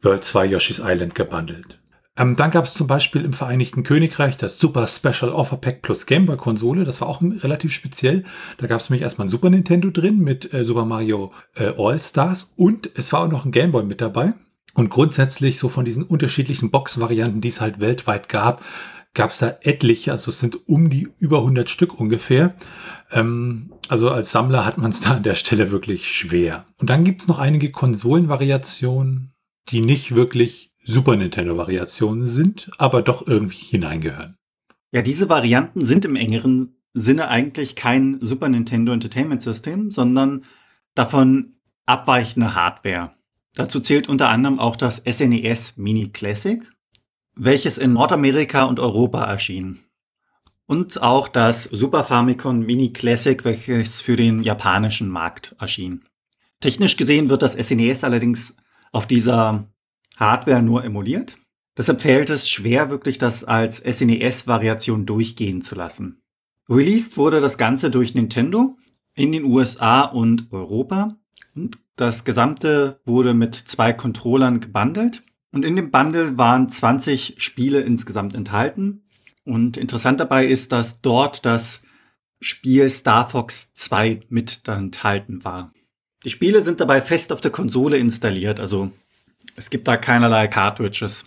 World 0.01 0.23
2 0.23 0.45
Yoshi's 0.45 0.81
Island 0.83 1.15
gebundelt. 1.15 1.79
Ähm, 2.17 2.35
dann 2.37 2.51
gab 2.51 2.65
es 2.65 2.73
zum 2.73 2.87
Beispiel 2.87 3.25
im 3.25 3.33
Vereinigten 3.33 3.83
Königreich 3.83 4.37
das 4.37 4.57
Super 4.57 4.87
Special 4.87 5.31
Offer 5.31 5.57
Pack 5.57 5.81
plus 5.81 6.05
Gameboy 6.05 6.37
Konsole. 6.37 6.85
Das 6.85 7.01
war 7.01 7.09
auch 7.09 7.21
relativ 7.21 7.73
speziell. 7.73 8.23
Da 8.57 8.67
gab 8.67 8.79
es 8.79 8.89
nämlich 8.89 9.03
erstmal 9.03 9.27
ein 9.27 9.31
Super 9.31 9.49
Nintendo 9.49 9.89
drin 9.89 10.19
mit 10.19 10.53
äh, 10.53 10.63
Super 10.63 10.85
Mario 10.85 11.33
äh, 11.55 11.73
All 11.77 11.99
Stars 11.99 12.53
und 12.55 12.89
es 12.95 13.11
war 13.11 13.21
auch 13.21 13.31
noch 13.31 13.45
ein 13.45 13.51
Gameboy 13.51 13.83
mit 13.83 13.99
dabei. 13.99 14.33
Und 14.75 14.89
grundsätzlich 14.89 15.57
so 15.57 15.69
von 15.69 15.85
diesen 15.85 16.03
unterschiedlichen 16.03 16.69
Box-Varianten, 16.69 17.41
die 17.41 17.47
es 17.47 17.61
halt 17.61 17.79
weltweit 17.79 18.27
gab, 18.27 18.61
gab 19.15 19.31
es 19.31 19.39
da 19.39 19.57
etliche, 19.61 20.11
also 20.11 20.29
es 20.29 20.39
sind 20.39 20.67
um 20.67 20.89
die 20.89 21.07
über 21.17 21.39
100 21.39 21.69
Stück 21.69 21.99
ungefähr. 21.99 22.55
Ähm, 23.11 23.73
also 23.87 24.09
als 24.09 24.31
Sammler 24.31 24.65
hat 24.65 24.77
man 24.77 24.91
es 24.91 25.01
da 25.01 25.15
an 25.15 25.23
der 25.23 25.35
Stelle 25.35 25.71
wirklich 25.71 26.11
schwer. 26.11 26.65
Und 26.77 26.89
dann 26.89 27.03
gibt 27.03 27.21
es 27.21 27.27
noch 27.27 27.39
einige 27.39 27.71
Konsolenvariationen, 27.71 29.33
die 29.69 29.81
nicht 29.81 30.15
wirklich 30.15 30.73
Super 30.83 31.15
Nintendo-Variationen 31.15 32.27
sind, 32.27 32.69
aber 32.77 33.01
doch 33.01 33.25
irgendwie 33.25 33.57
hineingehören. 33.57 34.37
Ja, 34.91 35.01
diese 35.01 35.29
Varianten 35.29 35.85
sind 35.85 36.05
im 36.05 36.15
engeren 36.15 36.75
Sinne 36.93 37.27
eigentlich 37.27 37.75
kein 37.75 38.19
Super 38.21 38.49
Nintendo 38.49 38.93
Entertainment 38.93 39.41
System, 39.41 39.89
sondern 39.91 40.45
davon 40.93 41.55
abweichende 41.85 42.55
Hardware. 42.55 43.13
Dazu 43.55 43.79
zählt 43.79 44.07
unter 44.09 44.29
anderem 44.29 44.59
auch 44.59 44.75
das 44.75 44.97
SNES 44.97 45.73
e 45.77 45.81
Mini 45.81 46.09
Classic, 46.09 46.61
welches 47.35 47.77
in 47.77 47.93
Nordamerika 47.93 48.63
und 48.63 48.79
Europa 48.79 49.23
erschien. 49.23 49.79
Und 50.67 51.01
auch 51.01 51.27
das 51.27 51.65
Super 51.65 52.03
Famicom 52.03 52.59
Mini 52.59 52.91
Classic, 52.91 53.43
welches 53.45 54.01
für 54.01 54.15
den 54.15 54.41
japanischen 54.41 55.09
Markt 55.09 55.55
erschien. 55.59 56.03
Technisch 56.59 56.97
gesehen 56.97 57.29
wird 57.29 57.43
das 57.43 57.53
SNES 57.53 58.01
e 58.01 58.05
allerdings 58.05 58.55
auf 58.91 59.05
dieser 59.05 59.67
Hardware 60.17 60.63
nur 60.63 60.83
emuliert. 60.83 61.37
Deshalb 61.77 62.01
fällt 62.01 62.29
es 62.29 62.49
schwer, 62.49 62.89
wirklich 62.89 63.17
das 63.17 63.43
als 63.43 63.77
SNES-Variation 63.77 65.05
durchgehen 65.05 65.61
zu 65.61 65.75
lassen. 65.75 66.21
Released 66.69 67.17
wurde 67.17 67.41
das 67.41 67.57
Ganze 67.57 67.91
durch 67.91 68.15
Nintendo 68.15 68.75
in 69.13 69.31
den 69.31 69.43
USA 69.43 70.01
und 70.01 70.51
Europa. 70.51 71.17
Und 71.53 71.77
das 71.95 72.23
Gesamte 72.23 72.99
wurde 73.05 73.33
mit 73.33 73.55
zwei 73.55 73.93
Controllern 73.93 74.61
gebundelt. 74.61 75.21
Und 75.55 75.63
in 75.63 75.77
dem 75.77 75.89
Bundle 75.89 76.37
waren 76.37 76.69
20 76.69 77.35
Spiele 77.37 77.79
insgesamt 77.79 78.35
enthalten. 78.35 79.05
Und 79.45 79.77
interessant 79.77 80.19
dabei 80.19 80.45
ist, 80.45 80.73
dass 80.73 80.99
dort 80.99 81.45
das 81.45 81.81
Spiel 82.41 82.89
Star 82.89 83.29
Fox 83.29 83.73
2 83.73 84.23
mit 84.27 84.67
enthalten 84.67 85.45
war. 85.45 85.71
Die 86.25 86.29
Spiele 86.29 86.61
sind 86.61 86.81
dabei 86.81 86.99
fest 87.01 87.31
auf 87.31 87.39
der 87.39 87.51
Konsole 87.51 87.95
installiert, 87.95 88.59
also 88.59 88.91
es 89.55 89.69
gibt 89.69 89.87
da 89.87 89.95
keinerlei 89.95 90.49
Cartridges. 90.49 91.25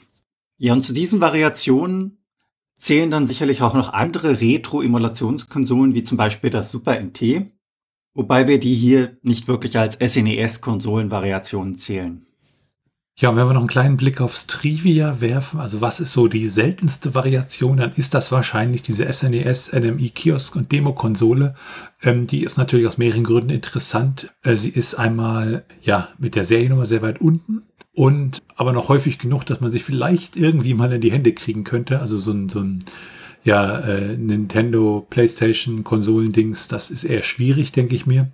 Ja, 0.58 0.74
und 0.74 0.82
zu 0.82 0.92
diesen 0.92 1.22
Variationen 1.22 2.18
zählen 2.76 3.10
dann 3.10 3.28
sicherlich 3.28 3.62
auch 3.62 3.72
noch 3.72 3.94
andere 3.94 4.42
Retro-Emulationskonsolen, 4.42 5.94
wie 5.94 6.04
zum 6.04 6.18
Beispiel 6.18 6.50
das 6.50 6.70
Super 6.70 7.00
NT, 7.00 7.50
wobei 8.12 8.46
wir 8.46 8.60
die 8.60 8.74
hier 8.74 9.16
nicht 9.22 9.48
wirklich 9.48 9.78
als 9.78 9.98
SNES-Konsolenvariationen 9.98 11.78
zählen. 11.78 12.27
Ja, 13.20 13.30
und 13.30 13.36
wenn 13.36 13.48
wir 13.48 13.52
noch 13.54 13.62
einen 13.62 13.68
kleinen 13.68 13.96
Blick 13.96 14.20
aufs 14.20 14.46
Trivia 14.46 15.20
werfen, 15.20 15.58
also 15.58 15.80
was 15.80 15.98
ist 15.98 16.12
so 16.12 16.28
die 16.28 16.46
seltenste 16.46 17.16
Variation, 17.16 17.78
dann 17.78 17.90
ist 17.90 18.14
das 18.14 18.30
wahrscheinlich 18.30 18.84
diese 18.84 19.12
SNES, 19.12 19.72
NMI 19.72 20.10
Kiosk 20.10 20.54
und 20.54 20.70
Demo-Konsole. 20.70 21.54
Ähm, 22.00 22.28
die 22.28 22.44
ist 22.44 22.58
natürlich 22.58 22.86
aus 22.86 22.96
mehreren 22.96 23.24
Gründen 23.24 23.50
interessant. 23.50 24.32
Äh, 24.44 24.54
sie 24.54 24.70
ist 24.70 24.94
einmal, 24.94 25.64
ja, 25.82 26.10
mit 26.18 26.36
der 26.36 26.44
Seriennummer 26.44 26.86
sehr 26.86 27.02
weit 27.02 27.20
unten 27.20 27.62
und 27.92 28.40
aber 28.54 28.72
noch 28.72 28.88
häufig 28.88 29.18
genug, 29.18 29.44
dass 29.46 29.60
man 29.60 29.72
sich 29.72 29.82
vielleicht 29.82 30.36
irgendwie 30.36 30.74
mal 30.74 30.92
in 30.92 31.00
die 31.00 31.10
Hände 31.10 31.32
kriegen 31.32 31.64
könnte. 31.64 31.98
Also 31.98 32.18
so 32.18 32.30
ein, 32.30 32.48
so 32.48 32.60
ein 32.60 32.78
ja, 33.42 33.80
äh, 33.80 34.16
Nintendo, 34.16 35.04
PlayStation, 35.10 35.82
Konsolendings, 35.82 36.68
das 36.68 36.88
ist 36.88 37.02
eher 37.02 37.24
schwierig, 37.24 37.72
denke 37.72 37.96
ich 37.96 38.06
mir. 38.06 38.30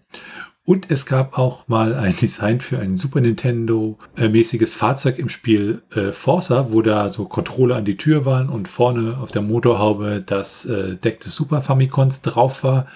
Und 0.67 0.91
es 0.91 1.05
gab 1.05 1.37
auch 1.37 1.69
mal 1.69 1.95
ein 1.95 2.17
Design 2.21 2.61
für 2.61 2.79
ein 2.79 2.97
Super 2.97 3.21
Nintendo-mäßiges 3.21 4.73
äh, 4.75 4.77
Fahrzeug 4.77 5.19
im 5.19 5.29
Spiel 5.29 5.83
äh, 5.95 6.13
Forza, 6.13 6.69
wo 6.71 6.81
da 6.81 7.13
so 7.13 7.27
Controller 7.27 7.77
an 7.77 7.85
die 7.85 7.99
Tür 7.99 8.25
waren 8.25 8.49
und 8.49 8.67
vorne 8.67 9.19
auf 9.21 9.31
der 9.31 9.43
Motorhaube 9.43 10.23
das 10.25 10.65
äh, 10.65 10.97
Deck 10.97 11.21
des 11.21 11.35
Super 11.35 11.61
Famicons 11.61 12.23
drauf 12.23 12.65
war. 12.65 12.87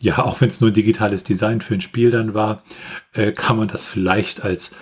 Ja, 0.00 0.18
auch 0.24 0.40
wenn 0.40 0.50
es 0.50 0.60
nur 0.60 0.70
ein 0.70 0.74
digitales 0.74 1.22
Design 1.22 1.60
für 1.60 1.74
ein 1.74 1.80
Spiel 1.80 2.10
dann 2.10 2.34
war, 2.34 2.64
äh, 3.12 3.30
kann 3.30 3.56
man 3.56 3.68
das 3.68 3.86
vielleicht 3.86 4.42
als 4.42 4.74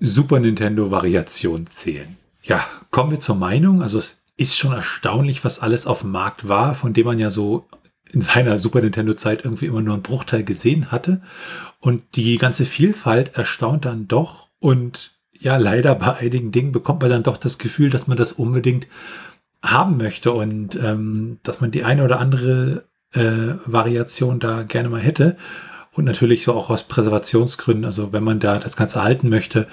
Super 0.00 0.40
Nintendo-Variation 0.40 1.66
zählen. 1.68 2.16
Ja, 2.42 2.64
kommen 2.90 3.10
wir 3.10 3.20
zur 3.20 3.36
Meinung. 3.36 3.82
Also 3.82 3.98
es 3.98 4.22
ist 4.36 4.56
schon 4.56 4.72
erstaunlich, 4.72 5.44
was 5.44 5.60
alles 5.60 5.86
auf 5.86 6.00
dem 6.00 6.10
Markt 6.10 6.48
war, 6.48 6.74
von 6.74 6.94
dem 6.94 7.06
man 7.06 7.18
ja 7.18 7.30
so 7.30 7.66
in 8.12 8.20
seiner 8.20 8.58
Super 8.58 8.80
Nintendo-Zeit 8.80 9.44
irgendwie 9.44 9.66
immer 9.66 9.82
nur 9.82 9.94
einen 9.94 10.02
Bruchteil 10.02 10.44
gesehen 10.44 10.90
hatte. 10.90 11.22
Und 11.78 12.16
die 12.16 12.38
ganze 12.38 12.64
Vielfalt 12.64 13.36
erstaunt 13.36 13.84
dann 13.84 14.08
doch. 14.08 14.48
Und 14.58 15.18
ja, 15.38 15.56
leider 15.56 15.94
bei 15.94 16.16
einigen 16.16 16.52
Dingen 16.52 16.72
bekommt 16.72 17.02
man 17.02 17.10
dann 17.10 17.22
doch 17.22 17.36
das 17.36 17.58
Gefühl, 17.58 17.90
dass 17.90 18.06
man 18.06 18.16
das 18.16 18.32
unbedingt 18.32 18.86
haben 19.62 19.96
möchte 19.96 20.32
und 20.32 20.76
ähm, 20.76 21.38
dass 21.42 21.60
man 21.60 21.70
die 21.70 21.84
eine 21.84 22.04
oder 22.04 22.18
andere 22.18 22.84
äh, 23.12 23.54
Variation 23.66 24.40
da 24.40 24.62
gerne 24.62 24.88
mal 24.88 25.00
hätte. 25.00 25.36
Und 25.92 26.04
natürlich 26.04 26.44
so 26.44 26.54
auch 26.54 26.70
aus 26.70 26.84
Präservationsgründen. 26.84 27.84
Also 27.84 28.12
wenn 28.12 28.24
man 28.24 28.38
da 28.38 28.58
das 28.58 28.76
Ganze 28.76 28.98
erhalten 28.98 29.28
möchte, 29.28 29.66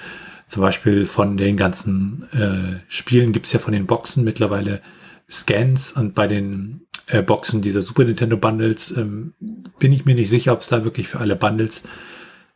zum 0.48 0.62
Beispiel 0.62 1.06
von 1.06 1.36
den 1.36 1.56
ganzen 1.56 2.26
äh, 2.32 2.80
Spielen 2.88 3.32
gibt 3.32 3.46
es 3.46 3.52
ja 3.52 3.60
von 3.60 3.72
den 3.72 3.86
Boxen 3.86 4.24
mittlerweile 4.24 4.80
Scans 5.30 5.92
und 5.92 6.14
bei 6.14 6.26
den 6.26 6.87
äh, 7.08 7.22
Boxen 7.22 7.62
dieser 7.62 7.82
Super 7.82 8.04
Nintendo 8.04 8.36
Bundles 8.36 8.96
ähm, 8.96 9.34
bin 9.78 9.92
ich 9.92 10.04
mir 10.04 10.14
nicht 10.14 10.30
sicher, 10.30 10.52
ob 10.52 10.60
es 10.60 10.68
da 10.68 10.84
wirklich 10.84 11.08
für 11.08 11.20
alle 11.20 11.36
Bundles 11.36 11.84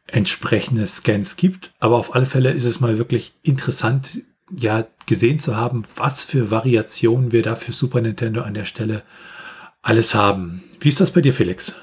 entsprechende 0.07 0.87
Scans 0.87 1.37
gibt. 1.37 1.73
Aber 1.81 1.97
auf 1.97 2.15
alle 2.15 2.27
Fälle 2.27 2.51
ist 2.51 2.65
es 2.65 2.81
mal 2.81 2.99
wirklich 2.99 3.35
interessant, 3.43 4.23
ja, 4.51 4.87
gesehen 5.07 5.39
zu 5.39 5.57
haben, 5.57 5.85
was 5.97 6.25
für 6.25 6.51
Variationen 6.51 7.33
wir 7.33 7.43
da 7.43 7.57
für 7.57 7.73
Super 7.73 8.01
Nintendo 8.01 8.43
an 8.43 8.55
der 8.55 8.67
Stelle 8.67 9.03
alles 9.81 10.15
haben. 10.15 10.63
Wie 10.81 10.89
ist 10.89 11.01
das 11.01 11.13
bei 11.13 11.21
dir, 11.21 11.33
Felix? 11.33 11.77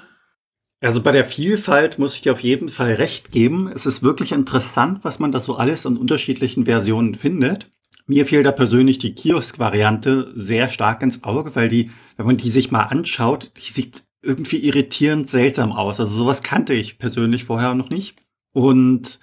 Also 0.81 1.01
bei 1.01 1.11
der 1.11 1.25
Vielfalt 1.25 1.99
muss 1.99 2.15
ich 2.15 2.21
dir 2.21 2.31
auf 2.31 2.39
jeden 2.39 2.69
Fall 2.69 2.93
recht 2.93 3.31
geben. 3.31 3.69
Es 3.73 3.85
ist 3.85 4.01
wirklich 4.01 4.31
interessant, 4.31 4.99
was 5.03 5.19
man 5.19 5.31
da 5.31 5.39
so 5.39 5.55
alles 5.55 5.85
an 5.85 5.97
unterschiedlichen 5.97 6.65
Versionen 6.65 7.15
findet. 7.15 7.67
Mir 8.09 8.25
fiel 8.25 8.41
da 8.41 8.51
persönlich 8.51 8.97
die 8.97 9.13
Kiosk-Variante 9.13 10.31
sehr 10.33 10.71
stark 10.71 11.03
ins 11.03 11.23
Auge, 11.23 11.55
weil 11.55 11.69
die, 11.69 11.91
wenn 12.17 12.25
man 12.25 12.37
die 12.37 12.49
sich 12.49 12.71
mal 12.71 12.85
anschaut, 12.85 13.51
die 13.57 13.71
sieht 13.71 14.03
irgendwie 14.23 14.57
irritierend 14.57 15.29
seltsam 15.29 15.71
aus. 15.71 15.99
Also 15.99 16.15
sowas 16.15 16.41
kannte 16.41 16.73
ich 16.73 16.97
persönlich 16.97 17.43
vorher 17.43 17.75
noch 17.75 17.91
nicht. 17.91 18.17
Und 18.51 19.19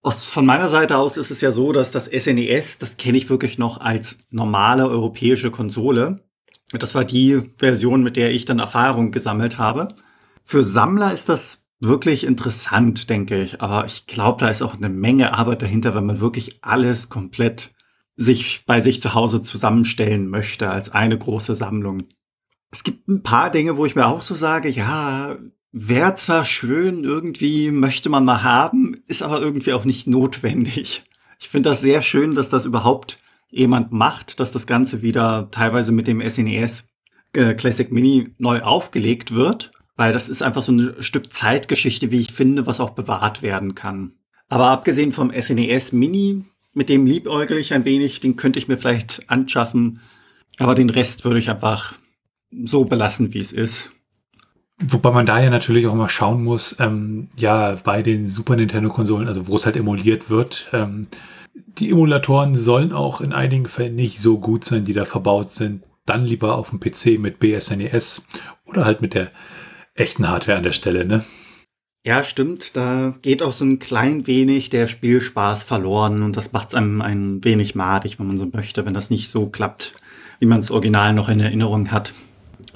aus, 0.00 0.24
von 0.24 0.46
meiner 0.46 0.70
Seite 0.70 0.96
aus 0.96 1.18
ist 1.18 1.30
es 1.30 1.42
ja 1.42 1.52
so, 1.52 1.72
dass 1.72 1.92
das 1.92 2.06
SNES, 2.06 2.76
e 2.76 2.78
das 2.80 2.96
kenne 2.96 3.18
ich 3.18 3.28
wirklich 3.28 3.58
noch 3.58 3.78
als 3.78 4.16
normale 4.30 4.88
europäische 4.88 5.50
Konsole. 5.50 6.24
Das 6.72 6.94
war 6.94 7.04
die 7.04 7.42
Version, 7.58 8.02
mit 8.02 8.16
der 8.16 8.30
ich 8.30 8.46
dann 8.46 8.58
Erfahrung 8.58 9.10
gesammelt 9.10 9.58
habe. 9.58 9.88
Für 10.44 10.64
Sammler 10.64 11.12
ist 11.12 11.28
das 11.28 11.62
wirklich 11.78 12.24
interessant, 12.24 13.10
denke 13.10 13.38
ich. 13.42 13.60
Aber 13.60 13.84
ich 13.84 14.06
glaube, 14.06 14.40
da 14.40 14.48
ist 14.48 14.62
auch 14.62 14.76
eine 14.76 14.88
Menge 14.88 15.34
Arbeit 15.34 15.60
dahinter, 15.60 15.94
wenn 15.94 16.06
man 16.06 16.20
wirklich 16.20 16.64
alles 16.64 17.10
komplett 17.10 17.72
sich 18.20 18.64
bei 18.66 18.82
sich 18.82 19.00
zu 19.00 19.14
Hause 19.14 19.42
zusammenstellen 19.42 20.28
möchte 20.28 20.68
als 20.68 20.90
eine 20.90 21.16
große 21.16 21.54
Sammlung. 21.54 22.02
Es 22.70 22.84
gibt 22.84 23.08
ein 23.08 23.22
paar 23.22 23.50
Dinge, 23.50 23.78
wo 23.78 23.86
ich 23.86 23.96
mir 23.96 24.06
auch 24.06 24.20
so 24.20 24.34
sage, 24.34 24.68
ja, 24.68 25.38
wäre 25.72 26.14
zwar 26.16 26.44
schön, 26.44 27.04
irgendwie 27.04 27.70
möchte 27.70 28.10
man 28.10 28.26
mal 28.26 28.42
haben, 28.42 29.02
ist 29.06 29.22
aber 29.22 29.40
irgendwie 29.40 29.72
auch 29.72 29.86
nicht 29.86 30.06
notwendig. 30.06 31.02
Ich 31.40 31.48
finde 31.48 31.70
das 31.70 31.80
sehr 31.80 32.02
schön, 32.02 32.34
dass 32.34 32.50
das 32.50 32.66
überhaupt 32.66 33.16
jemand 33.48 33.90
macht, 33.90 34.38
dass 34.38 34.52
das 34.52 34.66
Ganze 34.66 35.00
wieder 35.00 35.50
teilweise 35.50 35.90
mit 35.90 36.06
dem 36.06 36.20
SNES 36.20 36.84
e 37.34 37.40
äh, 37.40 37.54
Classic 37.54 37.90
Mini 37.90 38.34
neu 38.36 38.60
aufgelegt 38.60 39.34
wird, 39.34 39.72
weil 39.96 40.12
das 40.12 40.28
ist 40.28 40.42
einfach 40.42 40.62
so 40.62 40.72
ein 40.72 41.02
Stück 41.02 41.32
Zeitgeschichte, 41.32 42.10
wie 42.10 42.20
ich 42.20 42.34
finde, 42.34 42.66
was 42.66 42.80
auch 42.80 42.90
bewahrt 42.90 43.40
werden 43.40 43.74
kann. 43.74 44.12
Aber 44.50 44.66
abgesehen 44.66 45.12
vom 45.12 45.32
SNES 45.32 45.94
e 45.94 45.96
Mini 45.96 46.44
mit 46.72 46.88
dem 46.88 47.06
liebäugel 47.06 47.58
ich 47.58 47.74
ein 47.74 47.84
wenig, 47.84 48.20
den 48.20 48.36
könnte 48.36 48.58
ich 48.58 48.68
mir 48.68 48.76
vielleicht 48.76 49.28
anschaffen. 49.30 50.00
Aber 50.58 50.74
den 50.74 50.90
Rest 50.90 51.24
würde 51.24 51.38
ich 51.38 51.50
einfach 51.50 51.94
so 52.64 52.84
belassen, 52.84 53.32
wie 53.34 53.40
es 53.40 53.52
ist. 53.52 53.90
Wobei 54.82 55.10
man 55.10 55.26
da 55.26 55.40
ja 55.40 55.50
natürlich 55.50 55.86
auch 55.86 55.94
mal 55.94 56.08
schauen 56.08 56.42
muss, 56.42 56.76
ähm, 56.80 57.28
ja, 57.36 57.76
bei 57.84 58.02
den 58.02 58.26
Super 58.26 58.56
Nintendo-Konsolen, 58.56 59.28
also 59.28 59.46
wo 59.46 59.56
es 59.56 59.66
halt 59.66 59.76
emuliert 59.76 60.30
wird, 60.30 60.68
ähm, 60.72 61.06
die 61.54 61.90
Emulatoren 61.90 62.54
sollen 62.54 62.92
auch 62.92 63.20
in 63.20 63.32
einigen 63.32 63.68
Fällen 63.68 63.94
nicht 63.94 64.20
so 64.20 64.38
gut 64.38 64.64
sein, 64.64 64.84
die 64.84 64.94
da 64.94 65.04
verbaut 65.04 65.52
sind. 65.52 65.82
Dann 66.06 66.24
lieber 66.24 66.56
auf 66.56 66.70
dem 66.70 66.80
PC 66.80 67.18
mit 67.18 67.38
BSNES 67.40 68.26
oder 68.64 68.84
halt 68.84 69.02
mit 69.02 69.14
der 69.14 69.30
echten 69.94 70.28
Hardware 70.28 70.58
an 70.58 70.64
der 70.64 70.72
Stelle, 70.72 71.04
ne? 71.04 71.24
Ja, 72.04 72.24
stimmt. 72.24 72.76
Da 72.76 73.14
geht 73.20 73.42
auch 73.42 73.52
so 73.52 73.64
ein 73.64 73.78
klein 73.78 74.26
wenig 74.26 74.70
der 74.70 74.86
Spielspaß 74.86 75.64
verloren 75.64 76.22
und 76.22 76.36
das 76.36 76.52
macht 76.52 76.68
es 76.68 76.74
einem 76.74 77.02
ein 77.02 77.44
wenig 77.44 77.74
madig, 77.74 78.18
wenn 78.18 78.26
man 78.26 78.38
so 78.38 78.46
möchte, 78.50 78.86
wenn 78.86 78.94
das 78.94 79.10
nicht 79.10 79.28
so 79.28 79.48
klappt, 79.48 79.94
wie 80.38 80.46
man 80.46 80.60
es 80.60 80.70
original 80.70 81.12
noch 81.12 81.28
in 81.28 81.40
Erinnerung 81.40 81.90
hat 81.90 82.14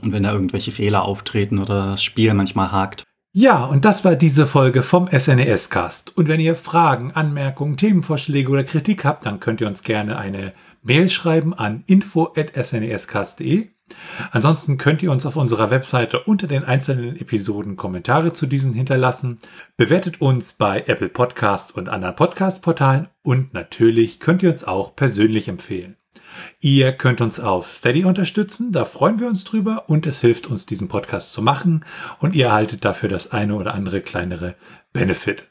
und 0.03 0.13
wenn 0.13 0.25
da 0.25 0.33
irgendwelche 0.33 0.73
Fehler 0.73 1.05
auftreten 1.05 1.59
oder 1.59 1.87
das 1.93 2.03
Spiel 2.03 2.35
manchmal 2.35 2.71
hakt. 2.71 3.05
Ja, 3.33 3.65
und 3.65 3.85
das 3.85 4.05
war 4.05 4.15
diese 4.15 4.47
Folge 4.47 4.83
vom 4.83 5.09
SNES 5.09 5.71
Cast. 5.71 6.17
Und 6.17 6.29
wenn 6.29 6.39
ihr 6.39 6.55
Fragen, 6.55 7.11
Anmerkungen, 7.13 7.77
Themenvorschläge 7.77 8.49
oder 8.49 8.63
Kritik 8.63 9.05
habt, 9.05 9.27
dann 9.27 9.41
könnt 9.41 9.61
ihr 9.61 9.67
uns 9.67 9.83
gerne 9.83 10.19
eine 10.19 10.53
Mail 10.83 11.09
schreiben 11.09 11.53
an 11.55 11.83
info@snescast.de. 11.87 13.74
Ansonsten 14.31 14.79
könnt 14.79 15.03
ihr 15.03 15.11
uns 15.11 15.27
auf 15.27 15.37
unserer 15.37 15.71
Webseite 15.71 16.21
unter 16.21 16.47
den 16.47 16.65
einzelnen 16.65 17.17
Episoden 17.17 17.77
Kommentare 17.77 18.33
zu 18.33 18.47
diesen 18.47 18.73
hinterlassen. 18.73 19.39
Bewertet 19.77 20.21
uns 20.21 20.55
bei 20.55 20.85
Apple 20.87 21.09
Podcasts 21.09 21.71
und 21.71 21.89
anderen 21.89 22.17
Podcast-Portalen 22.17 23.09
und 23.23 23.53
natürlich 23.53 24.21
könnt 24.21 24.43
ihr 24.43 24.51
uns 24.51 24.65
auch 24.65 24.97
persönlich 24.97 25.49
empfehlen. 25.49 25.97
Ihr 26.61 26.93
könnt 26.93 27.21
uns 27.21 27.39
auf 27.41 27.73
Steady 27.73 28.05
unterstützen, 28.05 28.73
da 28.73 28.85
freuen 28.85 29.21
wir 29.21 29.29
uns 29.29 29.45
drüber 29.45 29.85
und 29.87 30.07
es 30.07 30.21
hilft 30.21 30.49
uns, 30.49 30.67
diesen 30.67 30.89
Podcast 30.89 31.33
zu 31.33 31.43
machen 31.43 31.85
und 32.19 32.35
ihr 32.35 32.47
erhaltet 32.47 32.85
dafür 32.85 33.09
das 33.09 33.33
eine 33.33 33.55
oder 33.55 33.75
andere 33.75 34.01
kleinere 34.01 34.57
Benefit. 34.93 35.51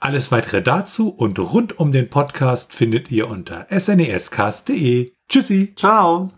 Alles 0.00 0.30
weitere 0.30 0.62
dazu 0.62 1.08
und 1.08 1.38
rund 1.38 1.78
um 1.78 1.90
den 1.90 2.10
Podcast 2.10 2.74
findet 2.74 3.10
ihr 3.10 3.28
unter 3.28 3.66
snescast.de. 3.70 5.12
Tschüssi. 5.28 5.74
Ciao. 5.74 6.30